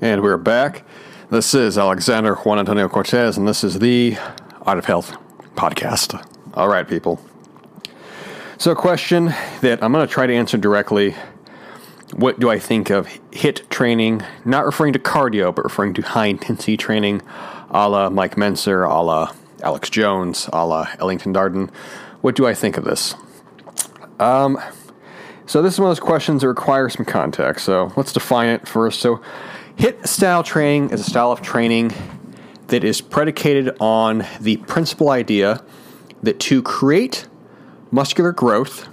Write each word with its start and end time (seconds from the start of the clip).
And 0.00 0.22
we're 0.22 0.36
back. 0.36 0.84
This 1.28 1.54
is 1.54 1.76
Alexander 1.76 2.36
Juan 2.36 2.60
Antonio 2.60 2.88
Cortez, 2.88 3.36
and 3.36 3.48
this 3.48 3.64
is 3.64 3.80
the 3.80 4.16
Art 4.62 4.78
of 4.78 4.84
Health 4.84 5.16
podcast. 5.56 6.24
All 6.54 6.68
right, 6.68 6.86
people. 6.86 7.20
So, 8.58 8.70
a 8.70 8.76
question 8.76 9.34
that 9.60 9.82
I'm 9.82 9.90
going 9.90 10.06
to 10.06 10.12
try 10.12 10.28
to 10.28 10.32
answer 10.32 10.56
directly 10.56 11.16
What 12.12 12.38
do 12.38 12.48
I 12.48 12.60
think 12.60 12.90
of 12.90 13.08
HIT 13.32 13.68
training? 13.70 14.22
Not 14.44 14.64
referring 14.64 14.92
to 14.92 15.00
cardio, 15.00 15.52
but 15.52 15.64
referring 15.64 15.94
to 15.94 16.02
high 16.02 16.26
intensity 16.26 16.76
training, 16.76 17.20
a 17.70 17.88
la 17.88 18.08
Mike 18.08 18.36
Mentzer, 18.36 18.88
a 18.88 19.02
la 19.02 19.32
Alex 19.64 19.90
Jones, 19.90 20.48
a 20.52 20.64
la 20.64 20.86
Ellington 21.00 21.34
Darden. 21.34 21.70
What 22.20 22.36
do 22.36 22.46
I 22.46 22.54
think 22.54 22.76
of 22.76 22.84
this? 22.84 23.16
Um, 24.20 24.60
so 25.46 25.60
this 25.60 25.74
is 25.74 25.80
one 25.80 25.90
of 25.90 25.96
those 25.96 26.06
questions 26.06 26.42
that 26.42 26.48
requires 26.48 26.92
some 26.92 27.04
context. 27.04 27.64
So 27.64 27.92
let's 27.96 28.12
define 28.12 28.50
it 28.50 28.68
first. 28.68 29.00
So 29.00 29.20
HIT 29.78 30.08
style 30.08 30.42
training 30.42 30.90
is 30.90 31.00
a 31.00 31.04
style 31.04 31.30
of 31.30 31.40
training 31.40 31.92
that 32.66 32.82
is 32.82 33.00
predicated 33.00 33.76
on 33.78 34.26
the 34.40 34.56
principal 34.56 35.08
idea 35.08 35.62
that 36.20 36.40
to 36.40 36.62
create 36.62 37.28
muscular 37.92 38.32
growth, 38.32 38.88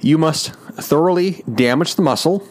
you 0.00 0.18
must 0.18 0.54
thoroughly 0.54 1.44
damage 1.54 1.94
the 1.94 2.02
muscle, 2.02 2.44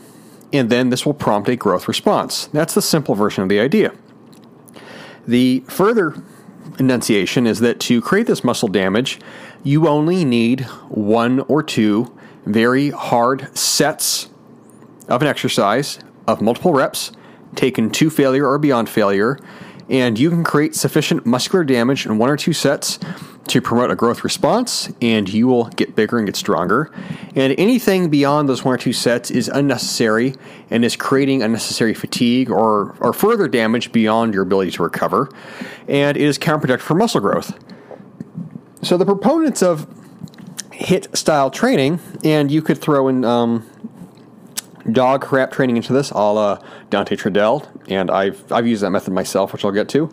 and 0.54 0.70
then 0.70 0.92
this 0.92 1.06
will 1.06 1.14
prompt 1.14 1.50
a 1.50 1.58
growth 1.58 1.90
response. 1.90 2.48
That's 2.54 2.74
the 2.74 2.82
simple 2.82 3.16
version 3.16 3.44
of 3.44 3.50
the 3.50 3.60
idea. 3.60 3.92
The 5.28 5.66
further 5.68 6.24
enunciation 6.80 7.46
is 7.46 7.60
that 7.60 7.82
to 7.82 8.00
create 8.00 8.28
this 8.28 8.46
muscle 8.46 8.70
damage, 8.70 9.20
you 9.62 9.90
only 9.90 10.24
need 10.24 10.62
one 10.88 11.42
or 11.42 11.64
two 11.64 12.18
very 12.46 12.92
hard 12.92 13.56
sets 13.58 14.30
of 15.10 15.22
an 15.22 15.28
exercise 15.28 16.00
of 16.26 16.42
multiple 16.42 16.72
reps, 16.72 17.12
taken 17.56 17.90
to 17.92 18.10
failure 18.10 18.48
or 18.48 18.58
beyond 18.58 18.90
failure, 18.90 19.40
and 19.90 20.18
you 20.18 20.30
can 20.30 20.44
create 20.44 20.74
sufficient 20.74 21.26
muscular 21.26 21.64
damage 21.64 22.06
in 22.06 22.18
one 22.18 22.30
or 22.30 22.38
two 22.38 22.54
sets 22.54 22.98
to 23.48 23.62
promote 23.62 23.92
a 23.92 23.96
growth 23.96 24.24
response, 24.24 24.90
and 25.02 25.28
you 25.28 25.48
will 25.48 25.66
get 25.66 25.96
bigger 25.96 26.18
and 26.18 26.26
get 26.26 26.36
stronger. 26.36 26.90
And 27.36 27.54
anything 27.58 28.10
beyond 28.10 28.48
those 28.48 28.64
one 28.64 28.76
or 28.76 28.78
two 28.78 28.94
sets 28.94 29.30
is 29.30 29.50
unnecessary 29.50 30.36
and 30.70 30.86
is 30.86 30.96
creating 30.96 31.44
unnecessary 31.44 31.94
fatigue 31.94 32.50
or, 32.50 32.96
or 33.02 33.12
further 33.12 33.50
damage 33.50 33.92
beyond 33.92 34.34
your 34.34 34.44
ability 34.44 34.72
to 34.72 34.84
recover, 34.84 35.30
and 35.88 36.16
it 36.16 36.24
is 36.24 36.40
counterproductive 36.40 36.80
for 36.80 36.96
muscle 36.96 37.20
growth. 37.20 37.54
So, 38.84 38.98
the 38.98 39.06
proponents 39.06 39.62
of 39.62 39.88
HIT 40.72 41.16
style 41.16 41.52
training, 41.52 42.00
and 42.24 42.50
you 42.50 42.62
could 42.62 42.80
throw 42.80 43.08
in 43.08 43.26
um, 43.26 43.70
DoggCrapp 44.86 45.52
training 45.52 45.78
into 45.78 45.94
this, 45.94 46.12
a 46.12 46.16
la 46.16 46.60
Dante 46.90 47.16
Trudel, 47.16 47.68
and 47.88 48.10
I've 48.10 48.52
I've 48.52 48.68
used 48.68 48.84
that 48.84 48.92
method 48.92 49.14
myself, 49.14 49.54
which 49.54 49.64
I'll 49.64 49.72
get 49.72 49.90
to. 49.90 50.12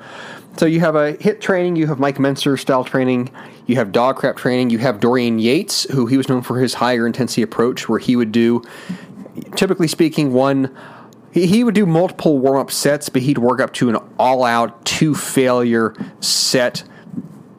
So 0.56 0.66
you 0.66 0.80
have 0.80 0.96
a 0.96 1.12
HIT 1.12 1.40
training, 1.40 1.76
you 1.76 1.86
have 1.86 2.00
Mike 2.00 2.16
Mentzer 2.16 2.58
style 2.58 2.82
training, 2.82 3.30
you 3.66 3.76
have 3.76 3.92
DoggCrapp 3.92 4.36
training, 4.36 4.70
you 4.70 4.78
have 4.78 4.98
Dorian 4.98 5.38
Yates, 5.38 5.84
who 5.84 6.06
he 6.06 6.16
was 6.16 6.28
known 6.28 6.42
for 6.42 6.58
his 6.58 6.74
higher 6.74 7.06
intensity 7.06 7.42
approach, 7.42 7.88
where 7.88 8.00
he 8.00 8.16
would 8.16 8.32
do, 8.32 8.62
typically 9.54 9.88
speaking, 9.88 10.32
one. 10.32 10.76
He, 11.30 11.46
he 11.46 11.62
would 11.62 11.74
do 11.74 11.86
multiple 11.86 12.38
warm 12.38 12.58
up 12.58 12.70
sets, 12.72 13.08
but 13.08 13.22
he'd 13.22 13.38
work 13.38 13.60
up 13.60 13.72
to 13.74 13.88
an 13.88 13.96
all 14.18 14.44
out 14.44 14.84
two 14.84 15.14
failure 15.14 15.94
set, 16.20 16.82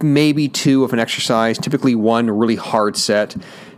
maybe 0.01 0.49
two 0.49 0.83
of 0.83 0.91
an 0.91 0.99
exercise, 0.99 1.57
typically 1.57 1.95
one 1.95 2.29
really 2.29 2.55
hard 2.55 2.97
set 2.97 3.35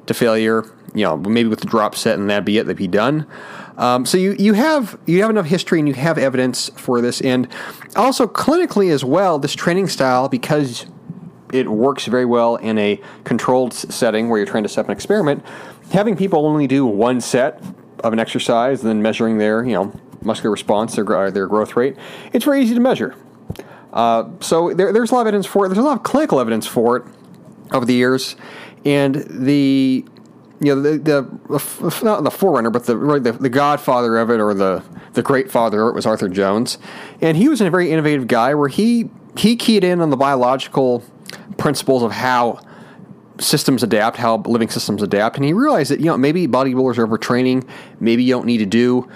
to 0.08 0.14
failure 0.14 0.66
you 0.94 1.04
know, 1.06 1.18
maybe 1.18 1.50
with 1.50 1.60
the 1.60 1.68
drop 1.68 1.96
set 1.96 2.20
and 2.20 2.30
that'd 2.30 2.46
be 2.46 2.58
it, 2.58 2.64
that'd 2.64 2.78
be 2.78 2.88
done. 2.88 3.28
Um, 3.78 4.06
so 4.06 4.18
you, 4.18 4.36
you 4.38 4.54
have 4.54 5.00
you 5.06 5.22
have 5.22 5.30
enough 5.30 5.46
history 5.46 5.80
and 5.80 5.88
you 5.88 5.94
have 5.96 6.18
evidence 6.18 6.70
for 6.76 7.02
this, 7.02 7.22
and 7.22 7.48
also 7.96 8.28
clinically 8.28 8.92
as 8.92 9.04
well. 9.04 9.40
This 9.40 9.54
training 9.54 9.88
style 9.88 10.30
because 10.30 10.86
it 11.52 11.70
works 11.70 12.06
very 12.06 12.26
well 12.26 12.58
in 12.58 12.78
a 12.78 13.02
controlled 13.24 13.74
setting 13.74 14.30
where 14.30 14.38
you're 14.40 14.48
trying 14.48 14.64
to 14.64 14.70
set 14.70 14.82
up 14.82 14.86
an 14.88 14.92
experiment. 14.92 15.44
Having 15.92 16.18
people 16.18 16.46
only 16.46 16.68
do 16.68 16.86
one 16.86 17.22
set 17.22 17.62
of 18.04 18.14
an 18.14 18.20
exercise 18.20 18.82
and 18.82 18.90
then 18.90 19.02
measuring 19.02 19.38
their 19.38 19.64
you 19.64 19.74
know 19.74 19.94
muscular 20.22 20.52
response, 20.52 20.96
their 20.96 21.32
their 21.32 21.48
growth 21.48 21.76
rate, 21.76 21.96
it's 22.34 22.46
very 22.46 22.62
easy 22.62 22.76
to 22.76 22.82
measure. 22.82 23.16
Uh, 23.94 24.30
so 24.40 24.74
there, 24.74 24.94
there's 24.94 25.12
a 25.12 25.16
lot 25.16 25.22
of 25.22 25.28
evidence 25.28 25.46
for 25.46 25.66
it. 25.66 25.70
There's 25.70 25.78
a 25.80 25.82
lot 25.82 25.98
of 25.98 26.04
clinical 26.04 26.40
evidence 26.40 26.66
for 26.66 26.98
it 26.98 27.04
over 27.74 27.86
the 27.86 27.94
years, 27.94 28.36
and 28.86 29.16
the 29.28 30.06
you 30.62 30.76
know 30.76 30.82
the 30.82 30.98
the 31.00 32.02
not 32.04 32.24
the 32.24 32.32
forerunner, 32.32 32.70
but 32.70 32.86
the, 32.86 32.96
the 32.96 33.32
the 33.32 33.50
godfather 33.50 34.18
of 34.18 34.30
it, 34.30 34.40
or 34.40 34.54
the 34.54 34.84
the 35.14 35.24
great 35.24 35.52
father, 35.52 35.88
it 35.90 35.94
was 35.94 36.06
Arthur 36.06 36.30
Jones, 36.30 36.78
and 37.20 37.36
he 37.36 37.50
was 37.50 37.62
a 37.62 37.70
very 37.70 37.92
innovative 37.92 38.28
guy 38.28 38.54
where 38.54 38.70
he 38.70 39.10
he 39.36 39.56
keyed 39.56 39.84
in 39.84 40.02
on 40.02 40.12
the 40.12 40.18
biological 40.18 41.04
principles 41.58 42.04
of 42.04 42.12
how 42.12 42.60
systems 43.40 43.82
adapt, 43.82 44.18
how 44.18 44.38
living 44.38 44.70
systems 44.70 45.02
adapt, 45.02 45.36
and 45.36 45.44
he 45.46 45.52
realized 45.52 45.90
that 45.90 46.00
you 46.00 46.06
know 46.06 46.18
maybe 46.18 46.48
bodybuilders 46.48 47.00
are 47.00 47.08
overtraining, 47.08 47.68
maybe 48.00 48.24
you 48.24 48.34
don't 48.34 48.46
need 48.46 48.60
to 48.60 48.66
do 48.68 49.10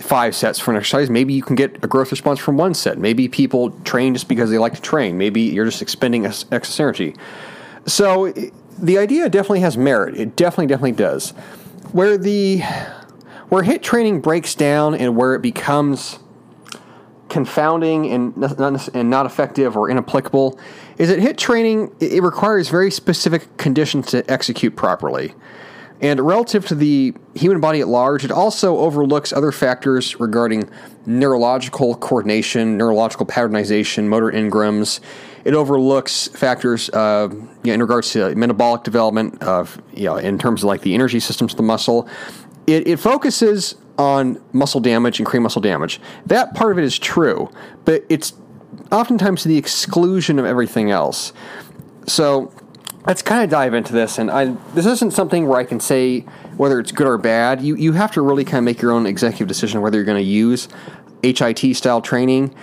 five 0.00 0.34
sets 0.34 0.58
for 0.58 0.70
an 0.70 0.76
exercise. 0.76 1.08
Maybe 1.08 1.32
you 1.32 1.42
can 1.42 1.56
get 1.56 1.82
a 1.82 1.86
growth 1.86 2.10
response 2.10 2.38
from 2.38 2.56
one 2.56 2.74
set. 2.74 2.98
Maybe 2.98 3.28
people 3.28 3.70
train 3.84 4.14
just 4.14 4.28
because 4.28 4.50
they 4.50 4.58
like 4.58 4.74
to 4.74 4.80
train. 4.80 5.16
Maybe 5.18 5.42
you're 5.42 5.66
just 5.66 5.82
expending 5.82 6.26
excess 6.26 6.78
energy. 6.78 7.16
So 7.86 8.32
the 8.80 8.98
idea 8.98 9.28
definitely 9.28 9.60
has 9.60 9.76
merit. 9.76 10.16
It 10.16 10.36
definitely, 10.36 10.66
definitely 10.66 10.92
does. 10.92 11.30
Where 11.92 12.16
the 12.16 12.62
where 13.48 13.62
hit 13.62 13.82
training 13.82 14.20
breaks 14.20 14.54
down 14.54 14.94
and 14.94 15.16
where 15.16 15.34
it 15.34 15.42
becomes 15.42 16.18
confounding 17.28 18.10
and 18.10 18.36
not, 18.36 18.88
and 18.88 19.10
not 19.10 19.26
effective 19.26 19.76
or 19.76 19.88
inapplicable 19.88 20.58
is 20.98 21.08
that 21.08 21.18
hit 21.18 21.38
training 21.38 21.94
it 22.00 22.22
requires 22.22 22.68
very 22.68 22.90
specific 22.90 23.56
conditions 23.56 24.06
to 24.08 24.28
execute 24.30 24.76
properly. 24.76 25.34
And 26.02 26.18
relative 26.20 26.66
to 26.68 26.74
the 26.74 27.14
human 27.34 27.60
body 27.60 27.80
at 27.80 27.88
large, 27.88 28.24
it 28.24 28.30
also 28.30 28.78
overlooks 28.78 29.32
other 29.32 29.52
factors 29.52 30.18
regarding 30.18 30.70
neurological 31.04 31.94
coordination, 31.96 32.78
neurological 32.78 33.26
patternization, 33.26 34.06
motor 34.06 34.30
engrams, 34.30 35.00
it 35.44 35.54
overlooks 35.54 36.28
factors 36.28 36.90
uh, 36.90 37.28
you 37.30 37.48
know, 37.64 37.72
in 37.72 37.80
regards 37.80 38.12
to 38.12 38.34
metabolic 38.34 38.82
development 38.82 39.42
of 39.42 39.80
you 39.94 40.04
know 40.04 40.16
in 40.16 40.38
terms 40.38 40.62
of 40.62 40.66
like 40.66 40.82
the 40.82 40.94
energy 40.94 41.20
systems 41.20 41.52
of 41.52 41.56
the 41.56 41.62
muscle. 41.62 42.08
It, 42.66 42.86
it 42.86 42.98
focuses 42.98 43.74
on 43.98 44.40
muscle 44.52 44.80
damage 44.80 45.18
and 45.18 45.26
create 45.26 45.42
muscle 45.42 45.62
damage. 45.62 46.00
That 46.26 46.54
part 46.54 46.72
of 46.72 46.78
it 46.78 46.84
is 46.84 46.98
true, 46.98 47.50
but 47.84 48.04
it's 48.08 48.34
oftentimes 48.92 49.44
the 49.44 49.56
exclusion 49.56 50.38
of 50.38 50.44
everything 50.44 50.90
else. 50.90 51.32
So 52.06 52.52
let's 53.06 53.22
kind 53.22 53.42
of 53.42 53.50
dive 53.50 53.74
into 53.74 53.92
this. 53.92 54.18
And 54.18 54.30
I, 54.30 54.46
this 54.74 54.86
isn't 54.86 55.12
something 55.12 55.46
where 55.46 55.58
I 55.58 55.64
can 55.64 55.80
say 55.80 56.20
whether 56.56 56.78
it's 56.78 56.92
good 56.92 57.06
or 57.06 57.18
bad. 57.18 57.62
You 57.62 57.76
you 57.76 57.92
have 57.92 58.12
to 58.12 58.22
really 58.22 58.44
kind 58.44 58.58
of 58.58 58.64
make 58.64 58.80
your 58.80 58.92
own 58.92 59.06
executive 59.06 59.48
decision 59.48 59.80
whether 59.80 59.96
you're 59.96 60.04
going 60.04 60.22
to 60.22 60.30
use 60.30 60.68
HIT 61.22 61.76
style 61.76 62.00
training 62.00 62.54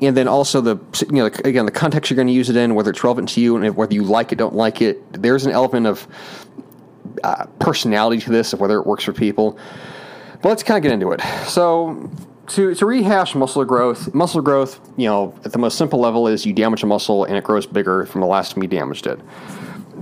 and 0.00 0.16
then 0.16 0.28
also 0.28 0.60
the 0.60 0.76
you 1.00 1.16
know 1.16 1.26
again 1.26 1.66
the 1.66 1.72
context 1.72 2.10
you're 2.10 2.16
going 2.16 2.28
to 2.28 2.34
use 2.34 2.50
it 2.50 2.56
in, 2.56 2.74
whether 2.74 2.90
it's 2.90 3.04
relevant 3.04 3.28
to 3.30 3.40
you, 3.40 3.56
and 3.56 3.76
whether 3.76 3.94
you 3.94 4.02
like 4.02 4.32
it, 4.32 4.36
don't 4.36 4.54
like 4.54 4.82
it. 4.82 5.22
There's 5.22 5.46
an 5.46 5.52
element 5.52 5.86
of 5.86 6.06
uh, 7.22 7.46
personality 7.58 8.20
to 8.22 8.30
this, 8.30 8.52
of 8.52 8.60
whether 8.60 8.78
it 8.78 8.86
works 8.86 9.04
for 9.04 9.12
people. 9.12 9.58
But 10.42 10.48
let's 10.48 10.62
kind 10.62 10.76
of 10.76 10.82
get 10.82 10.92
into 10.92 11.12
it. 11.12 11.20
So 11.48 12.10
to, 12.48 12.74
to 12.74 12.86
rehash 12.86 13.34
muscle 13.34 13.64
growth, 13.64 14.12
muscle 14.14 14.42
growth, 14.42 14.80
you 14.96 15.06
know, 15.06 15.34
at 15.44 15.52
the 15.52 15.58
most 15.58 15.78
simple 15.78 15.98
level 15.98 16.28
is 16.28 16.44
you 16.44 16.52
damage 16.52 16.82
a 16.82 16.86
muscle 16.86 17.24
and 17.24 17.36
it 17.36 17.44
grows 17.44 17.66
bigger 17.66 18.04
from 18.06 18.20
the 18.20 18.26
last 18.26 18.52
time 18.52 18.62
you 18.62 18.68
damaged 18.68 19.06
it. 19.06 19.18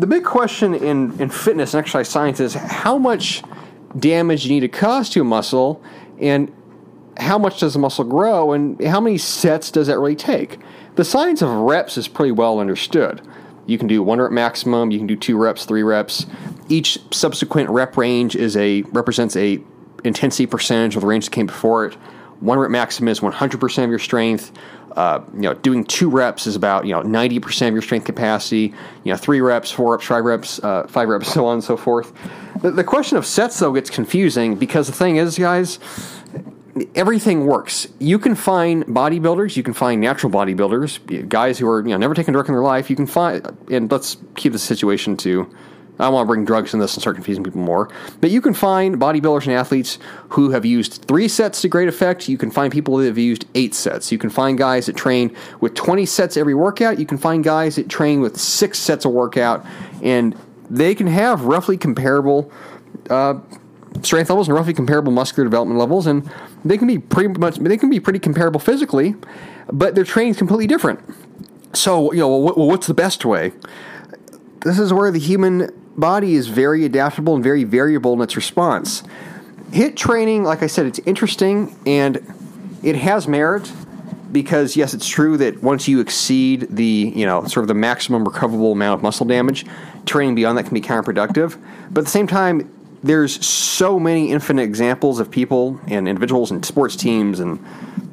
The 0.01 0.07
big 0.07 0.25
question 0.25 0.75
in, 0.75 1.21
in 1.21 1.29
fitness 1.29 1.75
and 1.75 1.81
exercise 1.81 2.09
science 2.09 2.41
is 2.41 2.55
how 2.55 2.99
much 2.99 3.43
damage 3.99 4.45
you 4.45 4.51
need 4.51 4.61
to 4.61 4.69
cause 4.69 5.11
to 5.11 5.21
a 5.21 5.25
muscle 5.25 5.83
and 6.19 6.53
how 7.17 7.39
much 7.39 7.61
does 7.61 7.75
the 7.75 7.79
muscle 7.79 8.05
grow 8.05 8.53
and 8.53 8.83
how 8.85 9.01
many 9.01 9.19
sets 9.19 9.71
does 9.71 9.87
that 9.87 9.99
really 9.99 10.17
take? 10.17 10.59
The 10.97 11.05
science 11.05 11.43
of 11.43 11.51
reps 11.51 11.97
is 11.97 12.09
pretty 12.09 12.33
well 12.33 12.59
understood. 12.59 13.23
You 13.67 13.79
can 13.79 13.87
do 13.87 14.03
one 14.03 14.21
rep 14.21 14.33
maximum, 14.33 14.91
you 14.91 14.99
can 14.99 15.07
do 15.07 15.17
two 15.17 15.37
reps, 15.37 15.65
three 15.65 15.83
reps. 15.83 16.27
Each 16.69 16.99
subsequent 17.11 17.71
rep 17.71 17.97
range 17.97 18.35
is 18.35 18.57
a 18.57 18.83
represents 18.83 19.37
a 19.37 19.63
intensity 20.05 20.47
percentage 20.47 20.97
of 20.97 21.03
the 21.03 21.07
range 21.07 21.27
that 21.27 21.31
came 21.31 21.47
before 21.47 21.87
it. 21.87 21.95
One 22.41 22.59
rep 22.59 22.71
maximum 22.71 23.09
is 23.09 23.21
100% 23.21 23.85
of 23.85 23.91
your 23.91 24.01
strength. 24.01 24.51
Uh, 24.97 25.23
you 25.35 25.43
know, 25.43 25.55
doing 25.55 25.85
two 25.85 26.11
reps 26.11 26.47
is 26.47 26.57
about 26.57 26.87
you 26.87 26.93
know 26.93 27.03
90% 27.03 27.69
of 27.69 27.73
your 27.73 27.83
strength 27.83 28.05
capacity. 28.05 28.75
You 29.05 29.13
know, 29.13 29.17
three 29.17 29.41
reps, 29.41 29.71
four 29.71 29.93
reps, 29.93 30.07
five 30.07 30.25
reps, 30.25 30.59
uh, 30.63 30.87
five 30.89 31.09
reps, 31.09 31.29
so 31.33 31.47
on 31.47 31.55
and 31.55 31.65
so 31.65 31.77
forth. 31.77 32.13
The, 32.61 32.73
the 32.73 32.85
question 32.85 33.17
of 33.17 33.25
sets 33.25 33.59
though 33.59 33.73
gets 33.73 33.91
confusing 33.91 34.57
because 34.57 34.89
the 34.89 34.93
thing 34.93 35.17
is, 35.17 35.39
guys, 35.39 35.79
everything 36.95 37.47
works. 37.47 37.87
You 37.99 38.19
can 38.19 38.35
find 38.35 38.85
bodybuilders, 38.87 39.57
you 39.57 39.63
can 39.63 39.75
find 39.75 40.01
natural 40.01 40.33
bodybuilders, 40.33 41.29
guys 41.29 41.59
who 41.59 41.69
are 41.69 41.81
you 41.83 41.89
know 41.89 41.97
never 41.97 42.15
taken 42.15 42.33
a 42.33 42.37
drug 42.37 42.49
in 42.49 42.55
their 42.55 42.63
life. 42.63 42.91
You 42.91 42.97
can 42.97 43.07
find, 43.07 43.47
and 43.71 43.91
let's 43.91 44.17
keep 44.35 44.53
the 44.53 44.59
situation 44.59 45.17
to 45.19 45.49
I 45.99 46.07
don't 46.07 46.15
want 46.15 46.27
to 46.27 46.29
bring 46.29 46.45
drugs 46.45 46.73
in 46.73 46.81
this 46.81 46.95
and 46.95 47.03
start 47.03 47.17
confusing 47.17 47.45
people 47.45 47.61
more. 47.61 47.89
But 48.21 48.31
you 48.31 48.41
can 48.41 48.55
find 48.55 48.97
bodybuilders 48.97 49.45
and 49.45 49.53
athletes 49.53 49.99
who 50.31 50.51
have 50.51 50.65
used 50.65 51.05
three 51.05 51.29
sets 51.29 51.61
to 51.63 51.69
great 51.69 51.89
effect. 51.89 52.29
You 52.29 52.39
can 52.39 52.51
find 52.51 52.73
people 52.73 52.97
that 52.97 53.07
have 53.07 53.19
used 53.19 53.45
eight 53.55 53.75
sets. 53.75 54.11
You 54.11 54.19
can 54.19 54.31
find 54.31 54.57
guys 54.57 54.87
that 54.87 54.97
train 54.97 55.37
with 55.61 55.75
20 55.75 56.07
sets 56.07 56.37
every 56.37 56.55
workout. 56.55 56.99
You 56.99 57.07
can 57.07 57.19
find 57.19 57.45
guys 57.45 57.77
that 57.77 57.89
train 57.89 58.21
with 58.21 58.41
six 58.41 58.79
sets 58.79 59.05
of 59.05 59.13
workout. 59.13 59.65
And 60.03 60.37
they 60.71 60.95
can 60.95 61.07
have 61.07 61.45
roughly 61.45 61.77
comparable 61.77 62.51
uh, 63.11 63.35
strength 64.05 64.31
levels 64.31 64.49
and 64.49 64.57
roughly 64.57 64.75
comparable 64.75 65.13
muscular 65.13 65.45
development 65.45 65.79
levels. 65.79 66.07
And 66.07 66.31
they 66.65 66.79
can 66.79 66.87
be 66.87 66.99
pretty 66.99 67.29
much, 67.39 67.57
they 67.57 67.77
can 67.77 67.91
be 67.91 68.01
pretty 68.01 68.19
comparable 68.19 68.61
physically, 68.61 69.15
but 69.73 69.95
their 69.95 70.05
training's 70.05 70.37
completely 70.37 70.67
different. 70.67 71.01
So, 71.75 72.13
you 72.13 72.21
know, 72.21 72.29
what's 72.29 72.87
the 72.87 72.95
best 72.95 73.25
way? 73.25 73.53
This 74.61 74.79
is 74.79 74.93
where 74.93 75.11
the 75.11 75.19
human 75.19 75.71
body 75.97 76.35
is 76.35 76.49
very 76.49 76.85
adaptable 76.85 77.35
and 77.35 77.43
very 77.43 77.65
variable 77.65 78.13
in 78.15 78.21
its 78.21 78.37
response. 78.37 79.03
Hit 79.73 79.97
training, 79.97 80.45
like 80.45 80.63
I 80.63 80.67
said, 80.67 80.87
it's 80.87 81.01
interesting 81.01 81.75
and 81.87 82.19
it 82.83 82.97
has 82.97 83.27
merit 83.27 83.71
because 84.33 84.77
yes, 84.77 84.95
it's 84.95 85.07
true 85.07 85.37
that 85.37 85.63
once 85.63 85.87
you 85.87 86.01
exceed 86.01 86.67
the 86.71 87.13
you 87.15 87.27
know 87.27 87.45
sort 87.45 87.65
of 87.65 87.69
the 87.69 87.75
maximum 87.75 88.25
recoverable 88.25 88.73
amount 88.73 88.99
of 88.99 89.03
muscle 89.03 89.27
damage, 89.27 89.67
training 90.07 90.35
beyond 90.35 90.59
that 90.59 90.65
can 90.65 90.75
be 90.75 90.81
counterproductive. 90.81 91.61
But 91.91 92.01
at 92.01 92.05
the 92.07 92.11
same 92.11 92.27
time, 92.27 92.71
there's 93.03 93.45
so 93.45 93.99
many 93.99 94.31
infinite 94.31 94.63
examples 94.63 95.19
of 95.21 95.31
people 95.31 95.81
and 95.89 96.09
individuals 96.09 96.51
and 96.51 96.65
sports 96.65 96.97
teams 96.97 97.41
and 97.41 97.65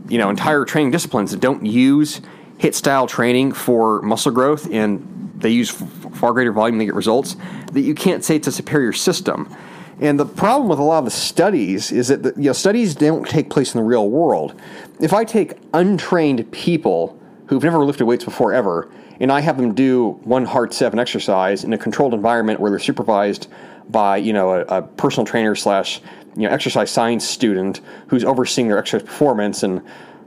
you 0.10 0.18
know 0.18 0.30
entire 0.30 0.66
training 0.66 0.92
disciplines 0.92 1.32
that 1.32 1.40
don't 1.40 1.66
use 1.66 2.22
hit 2.58 2.76
style 2.76 3.08
training 3.08 3.52
for 3.54 4.02
muscle 4.02 4.32
growth 4.32 4.70
and 4.72 5.32
they 5.40 5.50
use 5.50 5.70
far 5.70 6.34
greater 6.34 6.52
volume 6.52 6.78
to 6.80 6.86
get 6.86 6.94
results, 6.94 7.38
that 7.72 7.82
you 7.82 7.96
can't 7.96 8.24
say 8.24 8.36
it's 8.36 8.48
a 8.48 8.52
superior 8.52 8.94
system. 8.94 9.56
And 10.02 10.20
the 10.20 10.26
problem 10.26 10.70
with 10.70 10.80
a 10.80 10.84
lot 10.84 11.00
of 11.00 11.06
the 11.06 11.12
studies 11.12 11.92
is 11.92 12.10
that 12.10 12.24
the, 12.24 12.34
you 12.36 12.44
know, 12.44 12.54
studies 12.54 12.96
don't 12.96 13.28
take 13.28 13.50
place 13.50 13.74
in 13.74 13.80
the 13.80 13.86
real 13.86 14.10
world. 14.10 14.60
If 15.00 15.14
I 15.14 15.26
take 15.26 15.54
untrained 15.74 16.52
people 16.52 17.20
who've 17.48 17.64
never 17.64 17.84
lifted 17.84 18.06
weights 18.06 18.24
before 18.24 18.54
ever, 18.54 18.90
and 19.20 19.32
I 19.32 19.42
have 19.42 19.58
them 19.58 19.74
do 19.74 20.12
one 20.24 20.46
hard 20.46 20.74
seven 20.74 21.00
exercise 21.00 21.64
in 21.64 21.74
a 21.74 21.78
controlled 21.78 22.14
environment 22.14 22.60
where 22.60 22.70
they're 22.70 22.80
supervised 22.80 23.48
by 23.90 24.18
you 24.18 24.34
know 24.34 24.52
a, 24.52 24.62
a 24.66 24.82
personal 24.82 25.26
trainer 25.26 25.56
slash 25.56 26.02
you 26.36 26.44
know 26.44 26.50
exercise 26.50 26.92
science 26.92 27.26
student 27.28 27.82
who's 28.08 28.24
overseeing 28.24 28.68
their 28.68 28.78
exercise 28.78 29.06
performance 29.06 29.64
and 29.64 29.82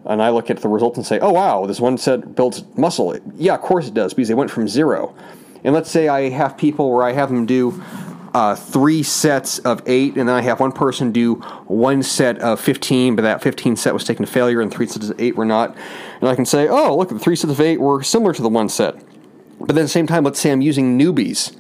and 0.05 0.21
I 0.21 0.31
look 0.31 0.51
at 0.51 0.59
the 0.59 0.69
results 0.69 0.97
and 0.97 1.07
say, 1.07 1.21
oh, 1.21 1.31
wow, 1.31 1.67
this 1.67 1.81
one 1.81 1.97
set 1.97 2.35
builds 2.35 2.65
muscle. 2.77 3.17
Yeah, 3.37 3.55
of 3.55 3.61
course 3.61 3.87
it 3.87 3.95
does, 3.95 4.13
because 4.13 4.29
they 4.29 4.35
went 4.35 4.51
from 4.51 4.67
zero. 4.67 5.15
And 5.65 5.75
let's 5.75 5.91
say 5.91 6.09
I 6.09 6.29
have 6.31 6.59
people 6.59 6.93
where 6.93 7.05
I 7.05 7.13
have 7.13 7.29
them 7.29 7.47
do 7.47 7.83
uh, 8.35 8.55
three 8.55 9.03
sets 9.03 9.59
of 9.61 9.83
eight, 9.87 10.17
and 10.17 10.29
then 10.29 10.37
I 10.37 10.43
have 10.43 10.61
one 10.61 10.73
person 10.73 11.13
do 11.13 11.35
one 11.67 12.03
set 12.03 12.39
of 12.39 12.61
15, 12.61 13.17
but 13.17 13.23
that 13.23 13.43
15 13.43 13.77
set 13.77 13.93
was 13.93 14.05
taken 14.05 14.25
to 14.25 14.31
failure, 14.31 14.61
and 14.61 14.71
three 14.71 14.87
sets 14.87 15.09
of 15.09 15.21
eight 15.21 15.37
were 15.37 15.45
not. 15.45 15.77
And 16.21 16.29
I 16.29 16.35
can 16.35 16.47
say, 16.47 16.69
oh, 16.69 16.97
look, 16.97 17.11
the 17.11 17.19
three 17.19 17.37
sets 17.37 17.53
of 17.53 17.61
eight 17.61 17.81
were 17.81 18.03
similar 18.03 18.33
to 18.33 18.43
the 18.43 18.49
one 18.49 18.69
set. 18.69 18.95
But 19.59 19.69
then 19.69 19.79
at 19.79 19.83
the 19.83 19.89
same 19.89 20.07
time, 20.07 20.25
let's 20.25 20.41
say 20.41 20.51
I'm 20.51 20.61
using 20.61 20.99
newbies 20.99 21.57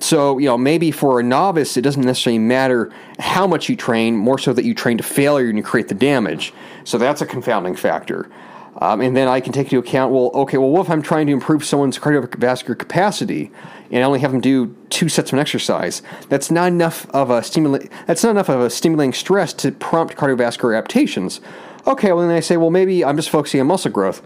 so, 0.00 0.38
you 0.38 0.46
know, 0.46 0.58
maybe 0.58 0.90
for 0.90 1.20
a 1.20 1.22
novice, 1.22 1.76
it 1.76 1.82
doesn't 1.82 2.02
necessarily 2.02 2.38
matter 2.38 2.92
how 3.18 3.46
much 3.46 3.68
you 3.68 3.76
train, 3.76 4.16
more 4.16 4.38
so 4.38 4.52
that 4.52 4.64
you 4.64 4.74
train 4.74 4.98
to 4.98 5.02
failure 5.02 5.48
and 5.48 5.56
you 5.56 5.64
create 5.64 5.88
the 5.88 5.94
damage. 5.94 6.52
So 6.84 6.98
that's 6.98 7.22
a 7.22 7.26
confounding 7.26 7.76
factor. 7.76 8.30
Um, 8.78 9.00
and 9.00 9.16
then 9.16 9.28
I 9.28 9.40
can 9.40 9.52
take 9.52 9.66
into 9.66 9.78
account, 9.78 10.12
well, 10.12 10.30
okay, 10.34 10.58
well, 10.58 10.70
what 10.70 10.82
if 10.82 10.90
I'm 10.90 11.02
trying 11.02 11.26
to 11.28 11.32
improve 11.32 11.64
someone's 11.64 11.98
cardiovascular 11.98 12.78
capacity 12.78 13.52
and 13.90 14.02
I 14.02 14.06
only 14.06 14.20
have 14.20 14.32
them 14.32 14.40
do 14.40 14.74
two 14.90 15.08
sets 15.08 15.30
of 15.30 15.34
an 15.34 15.38
exercise? 15.38 16.02
That's 16.28 16.50
not 16.50 16.68
enough 16.68 17.08
of 17.10 17.30
a 17.30 17.42
stimulate. 17.42 17.90
That's 18.06 18.24
not 18.24 18.30
enough 18.30 18.48
of 18.48 18.60
a 18.60 18.70
stimulating 18.70 19.12
stress 19.12 19.52
to 19.54 19.70
prompt 19.70 20.16
cardiovascular 20.16 20.76
adaptations. 20.76 21.40
Okay, 21.86 22.12
well, 22.12 22.26
then 22.26 22.36
I 22.36 22.40
say, 22.40 22.56
well, 22.56 22.70
maybe 22.70 23.04
I'm 23.04 23.16
just 23.16 23.30
focusing 23.30 23.60
on 23.60 23.66
muscle 23.68 23.92
growth 23.92 24.22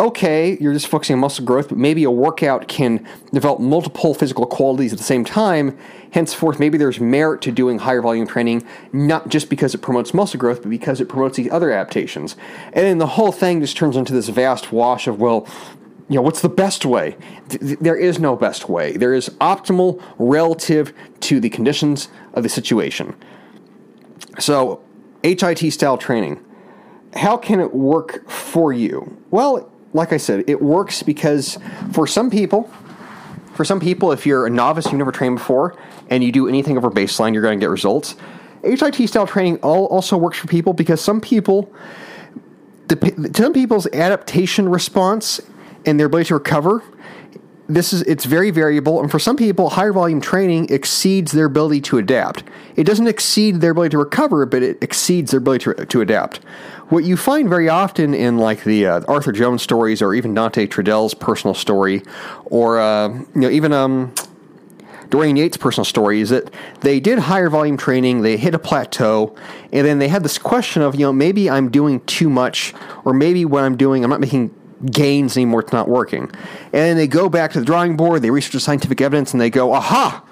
okay, 0.00 0.56
you're 0.60 0.72
just 0.72 0.86
focusing 0.86 1.14
on 1.14 1.20
muscle 1.20 1.44
growth, 1.44 1.68
but 1.68 1.78
maybe 1.78 2.04
a 2.04 2.10
workout 2.10 2.68
can 2.68 3.06
develop 3.32 3.60
multiple 3.60 4.14
physical 4.14 4.46
qualities 4.46 4.92
at 4.92 4.98
the 4.98 5.04
same 5.04 5.24
time. 5.24 5.76
Henceforth, 6.12 6.60
maybe 6.60 6.78
there's 6.78 7.00
merit 7.00 7.42
to 7.42 7.52
doing 7.52 7.78
higher 7.78 8.00
volume 8.00 8.26
training, 8.26 8.66
not 8.92 9.28
just 9.28 9.50
because 9.50 9.74
it 9.74 9.78
promotes 9.78 10.14
muscle 10.14 10.38
growth, 10.38 10.62
but 10.62 10.70
because 10.70 11.00
it 11.00 11.08
promotes 11.08 11.36
these 11.36 11.50
other 11.50 11.70
adaptations. 11.70 12.36
And 12.66 12.84
then 12.84 12.98
the 12.98 13.06
whole 13.06 13.32
thing 13.32 13.60
just 13.60 13.76
turns 13.76 13.96
into 13.96 14.12
this 14.12 14.28
vast 14.28 14.72
wash 14.72 15.06
of, 15.06 15.20
well, 15.20 15.46
you 16.08 16.16
know, 16.16 16.22
what's 16.22 16.40
the 16.40 16.48
best 16.48 16.86
way? 16.86 17.16
There 17.48 17.96
is 17.96 18.18
no 18.18 18.34
best 18.34 18.68
way. 18.68 18.96
There 18.96 19.12
is 19.12 19.28
optimal 19.40 20.02
relative 20.18 20.94
to 21.20 21.38
the 21.38 21.50
conditions 21.50 22.08
of 22.32 22.42
the 22.42 22.48
situation. 22.48 23.14
So, 24.38 24.82
HIT 25.22 25.72
style 25.72 25.98
training. 25.98 26.42
How 27.14 27.36
can 27.36 27.60
it 27.60 27.74
work 27.74 28.28
for 28.30 28.72
you? 28.72 29.16
Well, 29.30 29.70
like 29.92 30.12
I 30.12 30.16
said, 30.16 30.48
it 30.48 30.60
works 30.60 31.02
because 31.02 31.58
for 31.92 32.06
some 32.06 32.30
people, 32.30 32.70
for 33.54 33.64
some 33.64 33.80
people, 33.80 34.12
if 34.12 34.26
you're 34.26 34.46
a 34.46 34.50
novice, 34.50 34.86
you've 34.86 34.94
never 34.94 35.12
trained 35.12 35.36
before, 35.36 35.76
and 36.10 36.22
you 36.22 36.30
do 36.30 36.48
anything 36.48 36.76
over 36.76 36.90
baseline, 36.90 37.32
you're 37.32 37.42
going 37.42 37.58
to 37.58 37.64
get 37.64 37.70
results. 37.70 38.14
HIT 38.62 39.08
style 39.08 39.26
training 39.26 39.58
also 39.58 40.16
works 40.16 40.38
for 40.38 40.46
people 40.46 40.72
because 40.72 41.00
some 41.00 41.20
people, 41.20 41.72
some 43.34 43.52
people's 43.52 43.86
adaptation 43.88 44.68
response 44.68 45.40
and 45.86 45.98
their 45.98 46.06
ability 46.06 46.28
to 46.28 46.34
recover 46.34 46.82
this 47.68 47.92
is 47.92 48.02
it's 48.02 48.24
very 48.24 48.50
variable 48.50 49.00
and 49.00 49.10
for 49.10 49.18
some 49.18 49.36
people 49.36 49.70
higher 49.70 49.92
volume 49.92 50.20
training 50.20 50.66
exceeds 50.70 51.32
their 51.32 51.46
ability 51.46 51.80
to 51.82 51.98
adapt. 51.98 52.42
It 52.76 52.84
doesn't 52.84 53.06
exceed 53.06 53.60
their 53.60 53.72
ability 53.72 53.90
to 53.90 53.98
recover 53.98 54.46
but 54.46 54.62
it 54.62 54.82
exceeds 54.82 55.30
their 55.30 55.38
ability 55.38 55.64
to, 55.64 55.86
to 55.86 56.00
adapt. 56.00 56.38
What 56.88 57.04
you 57.04 57.18
find 57.18 57.48
very 57.48 57.68
often 57.68 58.14
in 58.14 58.38
like 58.38 58.64
the 58.64 58.86
uh, 58.86 59.00
arthur 59.06 59.32
jones 59.32 59.62
stories 59.62 60.00
or 60.00 60.14
even 60.14 60.32
Dante 60.32 60.66
Trudel's 60.66 61.12
personal 61.12 61.54
story 61.54 62.02
or 62.46 62.80
uh, 62.80 63.08
you 63.08 63.26
know 63.34 63.50
even 63.50 63.74
um, 63.74 64.14
Dorian 65.10 65.36
Yates' 65.36 65.56
personal 65.56 65.84
story 65.84 66.20
is 66.20 66.30
that 66.30 66.52
they 66.80 67.00
did 67.00 67.18
higher 67.18 67.48
volume 67.48 67.76
training, 67.76 68.22
they 68.22 68.36
hit 68.36 68.54
a 68.54 68.58
plateau, 68.58 69.34
and 69.72 69.86
then 69.86 69.98
they 69.98 70.08
had 70.08 70.22
this 70.22 70.36
question 70.36 70.82
of, 70.82 70.94
you 70.94 71.06
know, 71.06 71.12
maybe 71.12 71.48
I'm 71.48 71.70
doing 71.70 72.00
too 72.00 72.28
much, 72.28 72.74
or 73.06 73.14
maybe 73.14 73.44
what 73.46 73.64
I'm 73.64 73.76
doing, 73.76 74.04
I'm 74.04 74.10
not 74.10 74.20
making 74.20 74.54
gains 74.86 75.36
anymore. 75.36 75.60
It's 75.60 75.72
not 75.72 75.88
working. 75.88 76.30
And 76.72 76.98
they 76.98 77.06
go 77.06 77.28
back 77.28 77.52
to 77.52 77.60
the 77.60 77.66
drawing 77.66 77.96
board, 77.96 78.22
they 78.22 78.30
research 78.30 78.52
the 78.52 78.60
scientific 78.60 79.00
evidence, 79.00 79.32
and 79.32 79.40
they 79.40 79.50
go, 79.50 79.72
aha, 79.72 80.24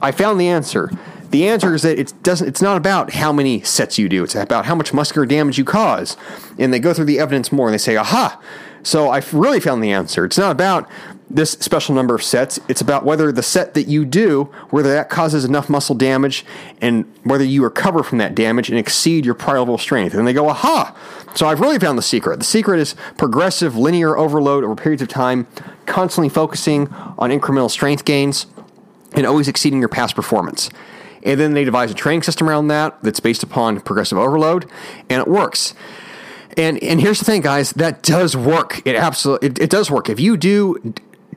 I 0.00 0.12
found 0.12 0.40
the 0.40 0.48
answer. 0.48 0.90
The 1.30 1.48
answer 1.48 1.74
is 1.74 1.82
that 1.82 1.98
it 1.98 2.12
doesn't. 2.22 2.46
It's 2.46 2.62
not 2.62 2.76
about 2.76 3.14
how 3.14 3.32
many 3.32 3.60
sets 3.62 3.98
you 3.98 4.08
do. 4.08 4.22
It's 4.22 4.36
about 4.36 4.66
how 4.66 4.76
much 4.76 4.92
muscular 4.92 5.26
damage 5.26 5.58
you 5.58 5.64
cause. 5.64 6.16
And 6.58 6.72
they 6.72 6.78
go 6.78 6.94
through 6.94 7.06
the 7.06 7.18
evidence 7.18 7.50
more, 7.50 7.66
and 7.66 7.74
they 7.74 7.78
say, 7.78 7.96
"Aha! 7.96 8.40
So 8.84 9.08
I 9.08 9.20
really 9.32 9.58
found 9.58 9.82
the 9.82 9.90
answer. 9.90 10.24
It's 10.24 10.38
not 10.38 10.52
about 10.52 10.88
this 11.28 11.52
special 11.52 11.94
number 11.94 12.14
of 12.14 12.22
sets. 12.22 12.60
It's 12.68 12.80
about 12.80 13.04
whether 13.04 13.32
the 13.32 13.42
set 13.42 13.74
that 13.74 13.88
you 13.88 14.04
do, 14.04 14.44
whether 14.70 14.92
that 14.92 15.08
causes 15.08 15.44
enough 15.44 15.68
muscle 15.68 15.94
damage 15.94 16.44
and 16.80 17.04
whether 17.24 17.44
you 17.44 17.64
recover 17.64 18.02
from 18.02 18.18
that 18.18 18.34
damage 18.34 18.68
and 18.68 18.78
exceed 18.78 19.24
your 19.24 19.34
prior 19.34 19.58
level 19.58 19.78
strength. 19.78 20.14
And 20.14 20.28
they 20.28 20.34
go, 20.34 20.48
aha! 20.48 20.94
So 21.34 21.48
I've 21.48 21.60
really 21.60 21.78
found 21.78 21.98
the 21.98 22.02
secret. 22.02 22.38
The 22.38 22.44
secret 22.44 22.78
is 22.78 22.94
progressive 23.18 23.76
linear 23.76 24.16
overload 24.16 24.64
over 24.64 24.76
periods 24.76 25.02
of 25.02 25.08
time, 25.08 25.46
constantly 25.86 26.28
focusing 26.28 26.88
on 27.18 27.30
incremental 27.30 27.70
strength 27.70 28.04
gains 28.04 28.46
and 29.14 29.26
always 29.26 29.48
exceeding 29.48 29.80
your 29.80 29.88
past 29.88 30.14
performance. 30.14 30.70
And 31.22 31.40
then 31.40 31.54
they 31.54 31.64
devise 31.64 31.90
a 31.90 31.94
training 31.94 32.22
system 32.22 32.48
around 32.48 32.68
that 32.68 33.02
that's 33.02 33.20
based 33.20 33.42
upon 33.42 33.80
progressive 33.80 34.18
overload, 34.18 34.70
and 35.08 35.20
it 35.20 35.28
works. 35.28 35.74
And 36.56 36.80
and 36.82 37.00
here's 37.00 37.18
the 37.18 37.24
thing, 37.24 37.40
guys, 37.40 37.72
that 37.72 38.02
does 38.02 38.36
work. 38.36 38.82
It 38.84 38.94
absolutely 38.94 39.48
it, 39.48 39.58
it 39.58 39.70
does 39.70 39.90
work. 39.90 40.08
If 40.08 40.20
you 40.20 40.36
do 40.36 40.94